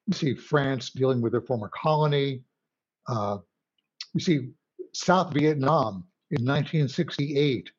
You 0.06 0.14
see 0.14 0.34
France 0.34 0.90
dealing 0.90 1.20
with 1.20 1.32
their 1.32 1.42
former 1.42 1.70
colony. 1.74 2.42
Uh, 3.08 3.38
you 4.14 4.20
see 4.20 4.50
South 4.98 5.32
Vietnam 5.32 6.04
in 6.32 6.44
1968 6.44 7.70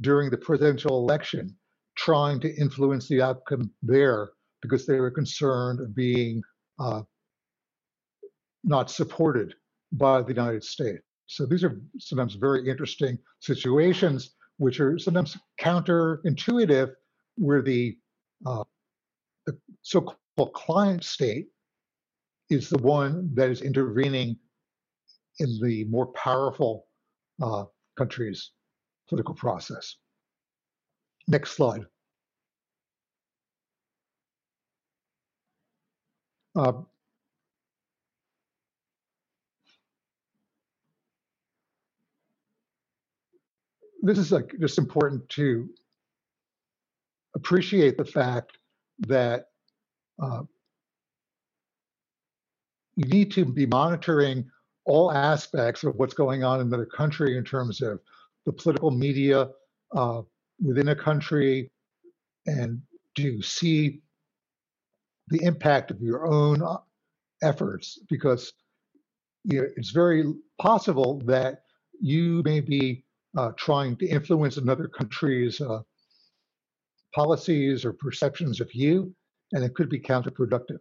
during 0.00 0.28
the 0.28 0.36
presidential 0.36 0.98
election 0.98 1.56
trying 1.96 2.40
to 2.40 2.52
influence 2.56 3.06
the 3.06 3.22
outcome 3.22 3.70
there 3.80 4.30
because 4.60 4.84
they 4.84 4.98
were 4.98 5.10
concerned 5.10 5.78
of 5.78 5.94
being 5.94 6.42
uh, 6.80 7.02
not 8.64 8.90
supported 8.90 9.54
by 9.92 10.20
the 10.20 10.30
United 10.32 10.64
States. 10.64 11.04
So 11.26 11.46
these 11.46 11.62
are 11.62 11.80
sometimes 11.98 12.34
very 12.34 12.68
interesting 12.68 13.18
situations, 13.38 14.34
which 14.56 14.80
are 14.80 14.98
sometimes 14.98 15.38
counterintuitive, 15.60 16.92
where 17.36 17.62
the, 17.62 17.96
uh, 18.44 18.64
the 19.46 19.56
so-called 19.82 20.52
client 20.54 21.04
state 21.04 21.46
is 22.50 22.68
the 22.68 22.78
one 22.78 23.30
that 23.34 23.48
is 23.48 23.62
intervening 23.62 24.36
in 25.40 25.58
the 25.60 25.84
more 25.84 26.06
powerful 26.08 26.86
uh, 27.42 27.64
country's 27.96 28.50
political 29.08 29.34
process. 29.34 29.96
Next 31.26 31.52
slide. 31.52 31.84
Uh, 36.56 36.72
this 44.02 44.18
is 44.18 44.30
like 44.30 44.54
just 44.60 44.78
important 44.78 45.28
to 45.30 45.68
appreciate 47.34 47.96
the 47.96 48.04
fact 48.04 48.58
that 49.00 49.46
uh, 50.22 50.42
you 52.96 53.04
need 53.06 53.32
to 53.32 53.44
be 53.44 53.66
monitoring 53.66 54.48
all 54.86 55.10
aspects 55.12 55.82
of 55.84 55.94
what's 55.96 56.14
going 56.14 56.44
on 56.44 56.60
in 56.60 56.68
the 56.68 56.86
country 56.86 57.36
in 57.36 57.44
terms 57.44 57.80
of 57.80 58.00
the 58.46 58.52
political 58.52 58.90
media 58.90 59.48
uh, 59.94 60.22
within 60.62 60.88
a 60.88 60.96
country 60.96 61.70
and 62.46 62.80
do 63.14 63.22
you 63.22 63.42
see 63.42 64.00
the 65.28 65.42
impact 65.42 65.90
of 65.90 66.00
your 66.00 66.26
own 66.26 66.62
uh, 66.62 66.76
efforts 67.42 67.98
because 68.10 68.52
you 69.44 69.60
know, 69.60 69.68
it's 69.76 69.90
very 69.90 70.24
possible 70.60 71.20
that 71.26 71.62
you 72.00 72.42
may 72.44 72.60
be 72.60 73.04
uh, 73.36 73.50
trying 73.56 73.96
to 73.96 74.06
influence 74.06 74.56
another 74.56 74.88
country's 74.88 75.60
uh, 75.60 75.80
policies 77.14 77.84
or 77.84 77.92
perceptions 77.92 78.60
of 78.60 78.72
you, 78.74 79.14
and 79.52 79.64
it 79.64 79.74
could 79.74 79.88
be 79.88 80.00
counterproductive. 80.00 80.80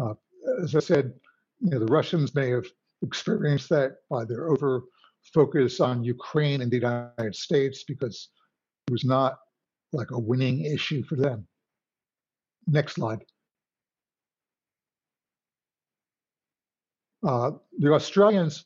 Uh, 0.00 0.14
as 0.62 0.74
I 0.74 0.80
said, 0.80 1.14
you 1.62 1.70
know, 1.70 1.78
the 1.78 1.92
Russians 1.92 2.34
may 2.34 2.50
have 2.50 2.66
experienced 3.02 3.68
that 3.70 3.98
by 4.10 4.24
their 4.24 4.48
over 4.48 4.82
focus 5.32 5.80
on 5.80 6.02
Ukraine 6.02 6.60
and 6.60 6.70
the 6.70 6.76
United 6.76 7.34
States 7.34 7.84
because 7.84 8.28
it 8.88 8.92
was 8.92 9.04
not 9.04 9.38
like 9.92 10.10
a 10.10 10.18
winning 10.18 10.64
issue 10.64 11.04
for 11.04 11.14
them. 11.14 11.46
Next 12.66 12.94
slide. 12.94 13.24
Uh, 17.24 17.52
the 17.78 17.92
Australians 17.92 18.64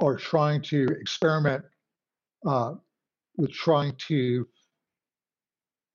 are 0.00 0.16
trying 0.16 0.60
to 0.62 0.88
experiment 1.00 1.64
uh, 2.44 2.74
with 3.36 3.52
trying 3.52 3.94
to 4.08 4.48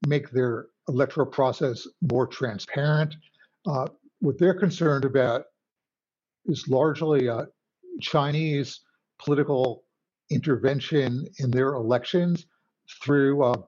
make 0.07 0.29
their 0.31 0.67
electoral 0.87 1.27
process 1.27 1.85
more 2.01 2.25
transparent. 2.25 3.13
Uh, 3.67 3.87
what 4.19 4.37
they're 4.37 4.53
concerned 4.53 5.05
about 5.05 5.45
is 6.45 6.67
largely 6.67 7.29
uh, 7.29 7.45
Chinese 8.01 8.81
political 9.19 9.83
intervention 10.29 11.25
in 11.39 11.51
their 11.51 11.73
elections 11.73 12.45
through 13.03 13.43
uh, 13.43 13.61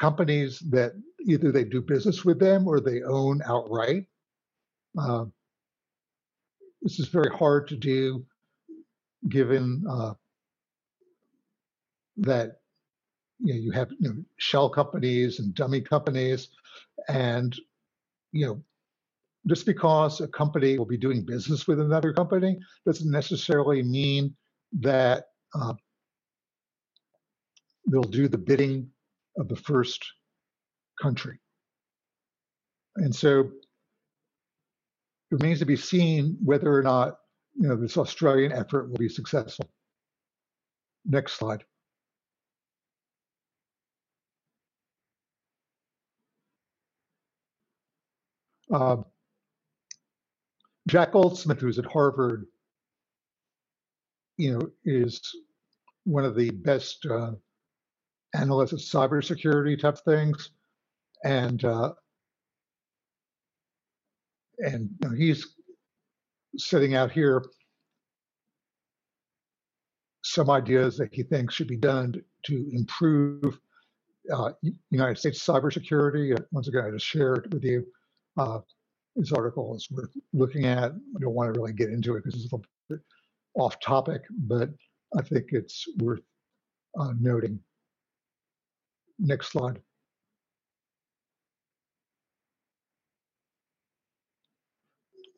companies 0.00 0.58
that 0.70 0.92
either 1.26 1.50
they 1.52 1.64
do 1.64 1.80
business 1.80 2.24
with 2.24 2.38
them 2.38 2.66
or 2.68 2.80
they 2.80 3.02
own 3.02 3.40
outright. 3.46 4.06
Uh, 4.98 5.24
this 6.82 7.00
is 7.00 7.08
very 7.08 7.30
hard 7.34 7.68
to 7.68 7.76
do 7.76 8.24
given 9.28 9.84
uh, 9.88 10.14
that 12.18 12.60
you 13.38 13.54
know 13.54 13.60
you 13.60 13.70
have 13.72 13.90
you 13.98 14.08
know, 14.08 14.16
shell 14.36 14.68
companies 14.68 15.40
and 15.40 15.54
dummy 15.54 15.80
companies 15.80 16.48
and 17.08 17.56
you 18.32 18.46
know 18.46 18.62
just 19.46 19.66
because 19.66 20.20
a 20.20 20.28
company 20.28 20.78
will 20.78 20.86
be 20.86 20.96
doing 20.96 21.24
business 21.24 21.66
with 21.68 21.80
another 21.80 22.12
company 22.12 22.58
doesn't 22.86 23.10
necessarily 23.10 23.82
mean 23.82 24.34
that 24.80 25.24
uh, 25.54 25.74
they'll 27.90 28.02
do 28.02 28.28
the 28.28 28.38
bidding 28.38 28.88
of 29.38 29.48
the 29.48 29.56
first 29.56 30.04
country. 31.00 31.38
And 32.96 33.14
so 33.14 33.40
it 33.40 33.48
remains 35.30 35.58
to 35.58 35.66
be 35.66 35.76
seen 35.76 36.38
whether 36.42 36.72
or 36.72 36.82
not 36.82 37.18
you 37.56 37.68
know 37.68 37.76
this 37.76 37.96
Australian 37.96 38.52
effort 38.52 38.90
will 38.90 38.98
be 38.98 39.08
successful. 39.08 39.68
Next 41.04 41.34
slide. 41.34 41.64
Uh, 48.72 48.96
Jack 50.86 51.12
Goldsmith, 51.12 51.60
who's 51.60 51.78
at 51.78 51.86
Harvard, 51.86 52.46
you 54.36 54.52
know, 54.52 54.70
is 54.84 55.20
one 56.04 56.24
of 56.24 56.36
the 56.36 56.50
best 56.50 57.06
uh, 57.06 57.32
analysts 58.34 58.72
of 58.72 58.80
cybersecurity 58.80 59.80
type 59.80 59.98
things, 60.04 60.50
and 61.24 61.64
uh, 61.64 61.92
and 64.58 64.90
you 65.02 65.08
know, 65.08 65.14
he's 65.14 65.46
sitting 66.56 66.94
out 66.94 67.10
here 67.10 67.44
some 70.22 70.50
ideas 70.50 70.96
that 70.96 71.12
he 71.12 71.22
thinks 71.22 71.54
should 71.54 71.68
be 71.68 71.76
done 71.76 72.14
to 72.44 72.68
improve 72.72 73.58
uh, 74.32 74.50
United 74.90 75.18
States 75.18 75.44
cybersecurity. 75.44 76.38
Uh, 76.38 76.42
once 76.50 76.68
again, 76.68 76.84
I 76.86 76.90
just 76.90 77.06
shared 77.06 77.52
with 77.52 77.62
you 77.62 77.86
uh, 78.36 78.60
this 79.16 79.32
article 79.32 79.74
is 79.76 79.88
worth 79.90 80.10
looking 80.32 80.64
at. 80.66 80.92
I 80.92 81.20
don't 81.20 81.34
want 81.34 81.52
to 81.52 81.60
really 81.60 81.72
get 81.72 81.90
into 81.90 82.16
it 82.16 82.24
because 82.24 82.34
it's 82.40 82.52
a 82.52 82.56
little 82.56 82.66
bit 82.88 83.00
off 83.54 83.78
topic, 83.80 84.22
but 84.30 84.70
I 85.16 85.22
think 85.22 85.46
it's 85.50 85.86
worth 85.98 86.22
uh, 86.98 87.12
noting. 87.20 87.60
Next 89.18 89.52
slide. 89.52 89.80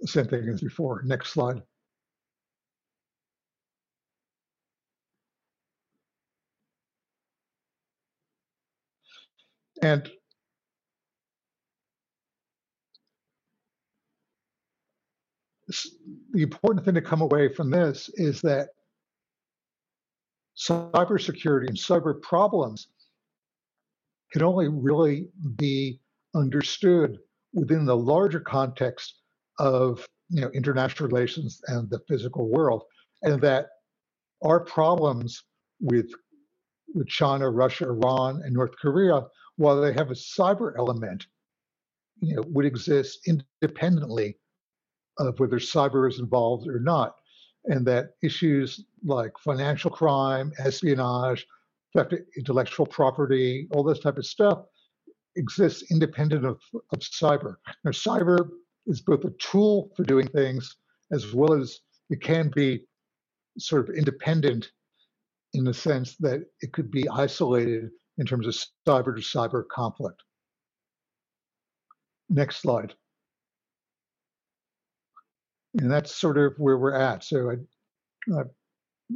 Same 0.04 0.26
thing 0.26 0.48
as 0.48 0.60
before. 0.60 1.02
Next 1.04 1.32
slide. 1.32 1.62
And 9.82 10.10
the 15.68 16.42
important 16.42 16.84
thing 16.84 16.94
to 16.94 17.02
come 17.02 17.20
away 17.20 17.52
from 17.52 17.70
this 17.70 18.08
is 18.14 18.40
that 18.42 18.68
cybersecurity 20.56 21.68
and 21.68 21.76
cyber 21.76 22.20
problems 22.22 22.88
can 24.32 24.42
only 24.42 24.68
really 24.68 25.28
be 25.56 26.00
understood 26.34 27.18
within 27.52 27.84
the 27.84 27.96
larger 27.96 28.40
context 28.40 29.20
of 29.58 30.06
you 30.28 30.40
know 30.40 30.50
international 30.50 31.08
relations 31.08 31.60
and 31.68 31.88
the 31.90 32.00
physical 32.08 32.48
world, 32.48 32.82
and 33.22 33.40
that 33.40 33.66
our 34.44 34.60
problems 34.60 35.44
with 35.80 36.10
with 36.94 37.08
China, 37.08 37.50
Russia, 37.50 37.86
Iran, 37.86 38.40
and 38.44 38.54
North 38.54 38.76
Korea, 38.80 39.22
while 39.56 39.80
they 39.80 39.92
have 39.92 40.10
a 40.10 40.14
cyber 40.14 40.72
element, 40.78 41.26
you 42.20 42.36
know, 42.36 42.42
would 42.46 42.64
exist 42.64 43.26
independently 43.26 44.38
of 45.18 45.38
whether 45.40 45.58
cyber 45.58 46.08
is 46.08 46.18
involved 46.18 46.68
or 46.68 46.80
not, 46.80 47.16
and 47.66 47.86
that 47.86 48.10
issues 48.22 48.84
like 49.04 49.32
financial 49.38 49.90
crime, 49.90 50.52
espionage, 50.58 51.46
theft 51.94 52.12
of 52.12 52.20
intellectual 52.36 52.86
property, 52.86 53.68
all 53.72 53.82
this 53.82 54.00
type 54.00 54.18
of 54.18 54.26
stuff 54.26 54.64
exists 55.36 55.90
independent 55.90 56.44
of, 56.44 56.60
of 56.74 57.00
cyber. 57.00 57.56
Now, 57.84 57.90
cyber 57.90 58.48
is 58.86 59.00
both 59.00 59.24
a 59.24 59.30
tool 59.38 59.90
for 59.96 60.04
doing 60.04 60.26
things 60.28 60.76
as 61.12 61.32
well 61.32 61.52
as 61.52 61.80
it 62.10 62.20
can 62.20 62.50
be 62.54 62.84
sort 63.58 63.88
of 63.88 63.94
independent 63.94 64.70
in 65.54 65.64
the 65.64 65.74
sense 65.74 66.16
that 66.16 66.44
it 66.60 66.72
could 66.72 66.90
be 66.90 67.08
isolated 67.08 67.90
in 68.18 68.26
terms 68.26 68.46
of 68.46 68.54
cyber 68.86 69.14
to 69.14 69.22
cyber 69.22 69.66
conflict. 69.68 70.22
Next 72.28 72.56
slide. 72.56 72.94
And 75.78 75.90
that's 75.90 76.14
sort 76.14 76.38
of 76.38 76.54
where 76.58 76.78
we're 76.78 76.94
at. 76.94 77.22
So 77.22 77.50
I, 77.50 78.40
I 78.40 78.42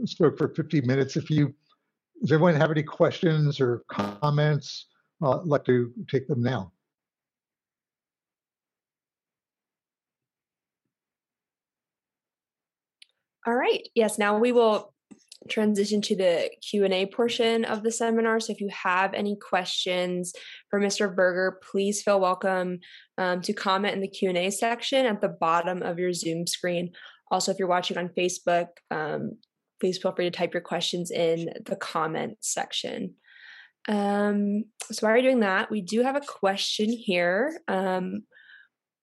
spoke 0.04 0.36
for 0.36 0.48
50 0.48 0.82
minutes. 0.82 1.16
If 1.16 1.30
you, 1.30 1.54
does 2.20 2.32
everyone 2.32 2.54
have 2.54 2.70
any 2.70 2.82
questions 2.82 3.60
or 3.60 3.82
comments? 3.88 4.86
I'd 5.22 5.44
like 5.44 5.64
to 5.64 5.92
take 6.08 6.28
them 6.28 6.42
now. 6.42 6.72
All 13.46 13.54
right. 13.54 13.88
Yes, 13.94 14.18
now 14.18 14.38
we 14.38 14.52
will 14.52 14.92
transition 15.48 16.02
to 16.02 16.16
the 16.16 16.50
q&a 16.60 17.06
portion 17.06 17.64
of 17.64 17.82
the 17.82 17.90
seminar. 17.90 18.40
So 18.40 18.52
if 18.52 18.60
you 18.60 18.68
have 18.68 19.14
any 19.14 19.36
questions 19.36 20.34
for 20.68 20.80
mr 20.80 21.14
Burger 21.14 21.58
please 21.70 22.02
feel 22.02 22.20
welcome 22.20 22.80
um, 23.16 23.40
to 23.42 23.52
comment 23.52 23.94
in 23.94 24.00
the 24.00 24.08
q&a 24.08 24.50
section 24.50 25.06
at 25.06 25.20
the 25.20 25.28
bottom 25.28 25.82
of 25.82 25.98
your 25.98 26.12
zoom 26.12 26.46
screen. 26.46 26.92
Also 27.30 27.52
if 27.52 27.58
you're 27.58 27.68
watching 27.68 27.96
on 27.96 28.10
facebook 28.10 28.68
um, 28.90 29.38
please 29.80 29.98
feel 29.98 30.12
free 30.12 30.26
to 30.26 30.30
type 30.30 30.52
your 30.52 30.60
questions 30.60 31.10
in 31.10 31.48
the 31.64 31.76
comment 31.76 32.36
section. 32.40 33.14
Um, 33.88 34.64
so 34.92 35.06
while 35.06 35.16
you're 35.16 35.22
doing 35.22 35.40
that 35.40 35.70
we 35.70 35.80
do 35.80 36.02
have 36.02 36.16
a 36.16 36.20
question 36.20 36.90
here. 36.90 37.60
Um, 37.66 38.24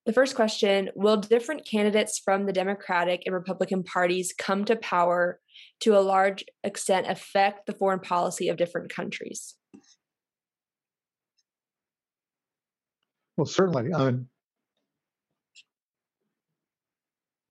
the 0.05 0.13
first 0.13 0.35
question 0.35 0.89
Will 0.95 1.17
different 1.17 1.65
candidates 1.65 2.17
from 2.17 2.45
the 2.45 2.53
Democratic 2.53 3.23
and 3.25 3.35
Republican 3.35 3.83
parties 3.83 4.33
come 4.37 4.63
to 4.65 4.77
power 4.77 5.41
to 5.81 5.97
a 5.97 5.99
large 5.99 6.43
extent 6.63 7.07
affect 7.07 7.65
the 7.65 7.73
foreign 7.73 7.99
policy 7.99 8.49
of 8.49 8.57
different 8.57 8.89
countries? 8.89 9.55
Well, 13.35 13.45
certainly. 13.45 13.93
Um, 13.93 14.27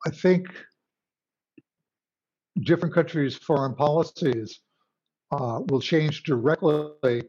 I 0.04 0.10
think 0.10 0.46
different 2.64 2.94
countries' 2.94 3.36
foreign 3.36 3.74
policies 3.74 4.60
uh, 5.30 5.60
will 5.68 5.80
change 5.80 6.24
directly. 6.24 7.22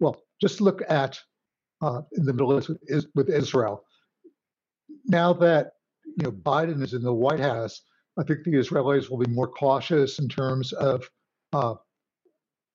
Well, 0.00 0.16
just 0.40 0.60
look 0.60 0.82
at 0.88 1.18
uh, 1.82 2.02
in 2.12 2.24
the 2.24 2.32
Middle 2.32 2.58
East 2.58 3.08
with 3.14 3.28
Israel 3.28 3.84
now 5.08 5.32
that 5.32 5.72
you 6.04 6.24
know 6.24 6.32
Biden 6.32 6.82
is 6.82 6.94
in 6.94 7.02
the 7.02 7.12
White 7.12 7.40
House, 7.40 7.82
I 8.18 8.22
think 8.22 8.44
the 8.44 8.52
Israelis 8.52 9.10
will 9.10 9.18
be 9.18 9.30
more 9.30 9.48
cautious 9.48 10.18
in 10.18 10.28
terms 10.28 10.72
of 10.72 11.08
uh, 11.52 11.74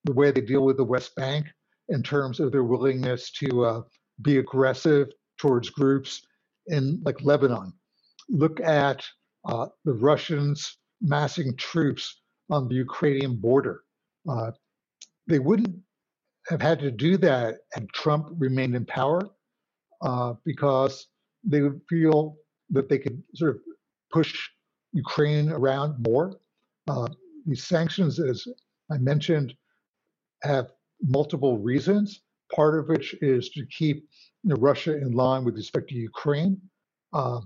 the 0.04 0.12
way 0.12 0.30
they 0.30 0.40
deal 0.40 0.64
with 0.64 0.76
the 0.76 0.84
West 0.84 1.14
Bank, 1.16 1.46
in 1.88 2.02
terms 2.02 2.40
of 2.40 2.52
their 2.52 2.64
willingness 2.64 3.30
to 3.32 3.64
uh, 3.64 3.82
be 4.22 4.38
aggressive 4.38 5.08
towards 5.38 5.70
groups 5.70 6.22
in 6.68 7.00
like 7.04 7.22
Lebanon. 7.22 7.72
Look 8.28 8.60
at 8.60 9.04
uh, 9.44 9.66
the 9.84 9.92
Russians 9.92 10.78
massing 11.00 11.56
troops 11.56 12.22
on 12.50 12.68
the 12.68 12.76
Ukrainian 12.76 13.36
border. 13.36 13.82
Uh, 14.28 14.52
they 15.26 15.38
wouldn't 15.38 15.74
have 16.48 16.62
had 16.62 16.78
to 16.80 16.90
do 16.90 17.16
that 17.16 17.58
had 17.72 17.88
Trump 17.90 18.28
remained 18.38 18.74
in 18.74 18.84
power 18.84 19.30
uh, 20.02 20.34
because 20.44 21.06
they 21.44 21.60
would 21.60 21.80
feel 21.88 22.36
that 22.70 22.88
they 22.88 22.98
could 22.98 23.22
sort 23.34 23.56
of 23.56 23.60
push 24.12 24.48
Ukraine 24.92 25.50
around 25.50 25.96
more. 26.06 26.38
Uh, 26.88 27.08
these 27.46 27.64
sanctions, 27.64 28.18
as 28.20 28.46
I 28.90 28.98
mentioned, 28.98 29.54
have 30.42 30.68
multiple 31.00 31.58
reasons. 31.58 32.22
Part 32.54 32.78
of 32.78 32.88
which 32.88 33.14
is 33.22 33.48
to 33.50 33.64
keep 33.66 34.08
you 34.42 34.50
know, 34.50 34.56
Russia 34.56 34.96
in 34.96 35.12
line 35.12 35.44
with 35.44 35.56
respect 35.56 35.88
to 35.88 35.94
Ukraine. 35.94 36.60
Uh, 37.12 37.40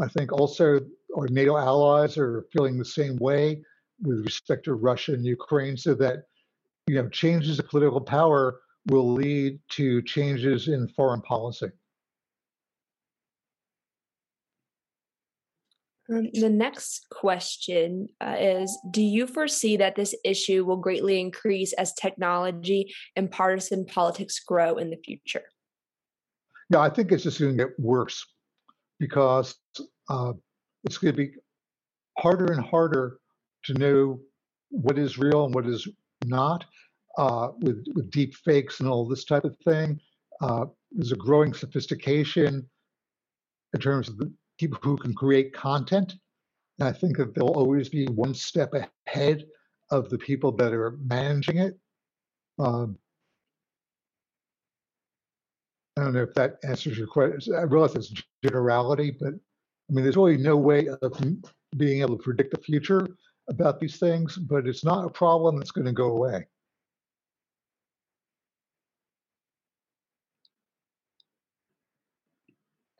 I 0.00 0.08
think 0.08 0.32
also 0.32 0.80
our 1.16 1.28
NATO 1.28 1.56
allies 1.56 2.16
are 2.16 2.46
feeling 2.52 2.78
the 2.78 2.84
same 2.84 3.16
way 3.16 3.62
with 4.00 4.24
respect 4.24 4.64
to 4.64 4.74
Russia 4.74 5.12
and 5.12 5.24
Ukraine, 5.24 5.76
so 5.76 5.94
that 5.94 6.24
you 6.86 6.94
know 6.94 7.08
changes 7.10 7.58
of 7.58 7.68
political 7.68 8.00
power 8.00 8.60
will 8.86 9.12
lead 9.12 9.60
to 9.70 10.02
changes 10.02 10.68
in 10.68 10.88
foreign 10.88 11.20
policy. 11.22 11.68
Um, 16.10 16.28
the 16.32 16.50
next 16.50 17.06
question 17.10 18.08
uh, 18.20 18.36
is 18.38 18.76
Do 18.90 19.02
you 19.02 19.26
foresee 19.26 19.76
that 19.76 19.94
this 19.94 20.14
issue 20.24 20.64
will 20.64 20.76
greatly 20.76 21.20
increase 21.20 21.72
as 21.74 21.92
technology 21.94 22.92
and 23.14 23.30
partisan 23.30 23.84
politics 23.84 24.40
grow 24.40 24.76
in 24.76 24.90
the 24.90 24.98
future? 25.04 25.44
Yeah, 26.70 26.80
I 26.80 26.90
think 26.90 27.12
it's 27.12 27.22
just 27.22 27.38
going 27.38 27.56
to 27.56 27.64
get 27.64 27.78
worse 27.78 28.24
because 28.98 29.54
uh, 30.08 30.32
it's 30.84 30.98
going 30.98 31.12
to 31.14 31.16
be 31.16 31.32
harder 32.18 32.52
and 32.52 32.64
harder 32.64 33.18
to 33.64 33.74
know 33.74 34.20
what 34.70 34.98
is 34.98 35.18
real 35.18 35.44
and 35.44 35.54
what 35.54 35.66
is 35.66 35.86
not 36.24 36.64
uh, 37.18 37.48
with, 37.60 37.84
with 37.94 38.10
deep 38.10 38.34
fakes 38.34 38.80
and 38.80 38.88
all 38.88 39.06
this 39.06 39.24
type 39.24 39.44
of 39.44 39.56
thing. 39.64 40.00
Uh, 40.40 40.66
there's 40.90 41.12
a 41.12 41.16
growing 41.16 41.52
sophistication 41.52 42.68
in 43.74 43.80
terms 43.80 44.08
of 44.08 44.18
the, 44.18 44.32
people 44.68 44.78
who 44.82 44.96
can 44.96 45.12
create 45.12 45.52
content. 45.52 46.14
And 46.78 46.88
I 46.88 46.92
think 46.92 47.16
that 47.16 47.34
they'll 47.34 47.48
always 47.48 47.88
be 47.88 48.06
one 48.06 48.34
step 48.34 48.72
ahead 49.06 49.44
of 49.90 50.08
the 50.08 50.18
people 50.18 50.52
that 50.52 50.72
are 50.72 50.98
managing 51.04 51.58
it. 51.58 51.78
Um, 52.58 52.96
I 55.96 56.04
don't 56.04 56.14
know 56.14 56.22
if 56.22 56.34
that 56.34 56.58
answers 56.64 56.96
your 56.96 57.08
question. 57.08 57.54
I 57.54 57.62
realize 57.62 57.94
it's 57.96 58.12
generality, 58.44 59.10
but 59.18 59.34
I 59.34 59.92
mean, 59.92 60.04
there's 60.04 60.16
really 60.16 60.38
no 60.38 60.56
way 60.56 60.88
of 60.88 61.20
being 61.76 62.00
able 62.00 62.16
to 62.16 62.22
predict 62.22 62.54
the 62.54 62.62
future 62.62 63.06
about 63.48 63.80
these 63.80 63.98
things, 63.98 64.36
but 64.36 64.66
it's 64.66 64.84
not 64.84 65.04
a 65.04 65.10
problem 65.10 65.56
that's 65.56 65.72
going 65.72 65.86
to 65.86 65.92
go 65.92 66.06
away. 66.06 66.46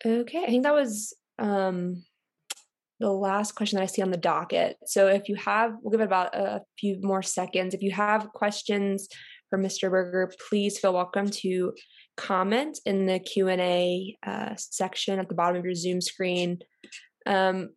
Okay, 0.04 0.42
I 0.42 0.46
think 0.46 0.64
that 0.64 0.74
was 0.74 1.14
um, 1.42 2.04
the 3.00 3.10
last 3.10 3.56
question 3.56 3.76
that 3.76 3.82
I 3.82 3.86
see 3.86 4.00
on 4.00 4.12
the 4.12 4.16
docket. 4.16 4.76
So 4.86 5.08
if 5.08 5.28
you 5.28 5.34
have, 5.34 5.74
we'll 5.82 5.90
give 5.90 6.00
it 6.00 6.04
about 6.04 6.34
a 6.36 6.62
few 6.78 6.98
more 7.02 7.22
seconds. 7.22 7.74
If 7.74 7.82
you 7.82 7.90
have 7.90 8.28
questions 8.32 9.08
for 9.50 9.58
Mr. 9.58 9.90
Burger, 9.90 10.32
please 10.48 10.78
feel 10.78 10.94
welcome 10.94 11.28
to 11.28 11.72
comment 12.16 12.78
in 12.86 13.06
the 13.06 13.18
Q&A 13.18 14.16
uh, 14.24 14.54
section 14.56 15.18
at 15.18 15.28
the 15.28 15.34
bottom 15.34 15.56
of 15.56 15.64
your 15.64 15.74
Zoom 15.74 16.00
screen. 16.00 16.60
Um, 17.26 17.70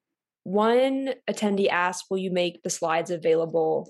one 0.43 1.15
attendee 1.27 1.69
asked, 1.69 2.05
will 2.11 2.19
you 2.19 2.31
make 2.31 2.61
the 2.61 2.69
slides 2.69 3.09
available 3.09 3.89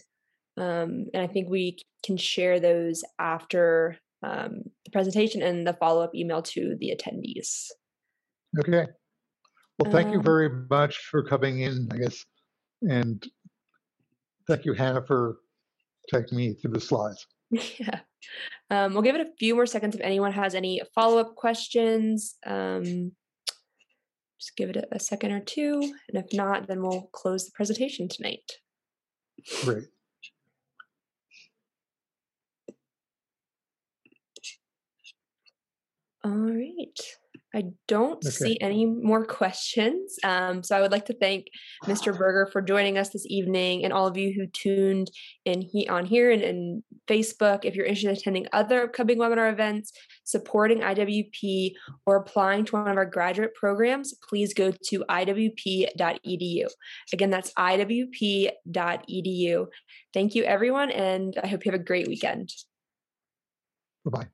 Um, 0.57 1.07
and 1.13 1.21
I 1.21 1.27
think 1.27 1.49
we 1.49 1.79
can 2.05 2.15
share 2.15 2.61
those 2.61 3.03
after 3.19 3.97
um, 4.23 4.63
the 4.85 4.91
presentation 4.91 5.41
and 5.41 5.67
the 5.67 5.73
follow 5.73 6.01
up 6.01 6.15
email 6.15 6.41
to 6.41 6.77
the 6.79 6.95
attendees. 6.95 7.67
Okay. 8.57 8.87
Well, 9.79 9.91
thank 9.91 10.11
you 10.11 10.19
Um, 10.19 10.23
very 10.23 10.49
much 10.69 10.97
for 10.97 11.23
coming 11.23 11.59
in, 11.61 11.89
I 11.91 11.97
guess. 11.97 12.23
And 12.81 13.25
thank 14.47 14.65
you, 14.65 14.73
Hannah, 14.73 15.05
for 15.05 15.37
taking 16.11 16.37
me 16.37 16.53
through 16.53 16.71
the 16.71 16.81
slides. 16.81 17.25
Yeah. 17.79 17.99
Um, 18.71 18.93
we'll 18.93 19.03
give 19.03 19.15
it 19.15 19.21
a 19.21 19.31
few 19.37 19.53
more 19.53 19.67
seconds 19.67 19.95
if 19.95 20.01
anyone 20.01 20.31
has 20.31 20.55
any 20.55 20.81
follow 20.95 21.19
up 21.19 21.35
questions. 21.35 22.35
Um, 22.45 23.11
just 24.39 24.57
give 24.57 24.69
it 24.71 24.77
a, 24.77 24.87
a 24.95 24.99
second 24.99 25.31
or 25.31 25.39
two. 25.39 25.93
And 26.09 26.23
if 26.23 26.33
not, 26.33 26.67
then 26.67 26.81
we'll 26.81 27.09
close 27.13 27.45
the 27.45 27.51
presentation 27.53 28.07
tonight. 28.09 28.51
Great. 29.63 29.83
All 36.23 36.31
right. 36.31 36.99
I 37.55 37.63
don't 37.87 38.17
Okay. 38.17 38.29
see 38.31 38.57
any 38.59 38.85
more 38.85 39.25
questions. 39.25 40.19
Um, 40.25 40.61
so 40.61 40.75
I 40.77 40.81
would 40.81 40.91
like 40.91 41.05
to 41.05 41.13
thank 41.13 41.47
Mr. 41.85 42.15
Burger 42.15 42.49
for 42.51 42.61
joining 42.61 42.97
us 42.97 43.11
this 43.11 43.25
evening 43.27 43.85
and 43.85 43.93
all 43.93 44.05
of 44.07 44.17
you 44.17 44.33
who 44.33 44.45
tuned 44.47 45.09
in 45.45 45.61
he- 45.61 45.87
on 45.87 46.05
here 46.05 46.31
and, 46.31 46.41
and 46.41 46.83
Facebook. 47.07 47.63
If 47.63 47.75
you're 47.75 47.85
interested 47.85 48.09
in 48.09 48.17
attending 48.17 48.47
other 48.51 48.83
upcoming 48.83 49.17
webinar 49.19 49.49
events, 49.49 49.93
supporting 50.25 50.79
IWP, 50.81 51.75
or 52.05 52.17
applying 52.17 52.65
to 52.65 52.75
one 52.75 52.89
of 52.89 52.97
our 52.97 53.05
graduate 53.05 53.55
programs, 53.55 54.13
please 54.27 54.53
go 54.53 54.71
to 54.71 55.05
iwp.edu. 55.09 56.67
Again, 57.13 57.29
that's 57.29 57.53
iwp.edu. 57.53 58.51
Thank 60.13 60.35
you, 60.35 60.43
everyone, 60.43 60.91
and 60.91 61.39
I 61.41 61.47
hope 61.47 61.65
you 61.65 61.71
have 61.71 61.79
a 61.79 61.83
great 61.83 62.07
weekend. 62.09 62.49
Bye 64.03 64.11
bye. 64.11 64.27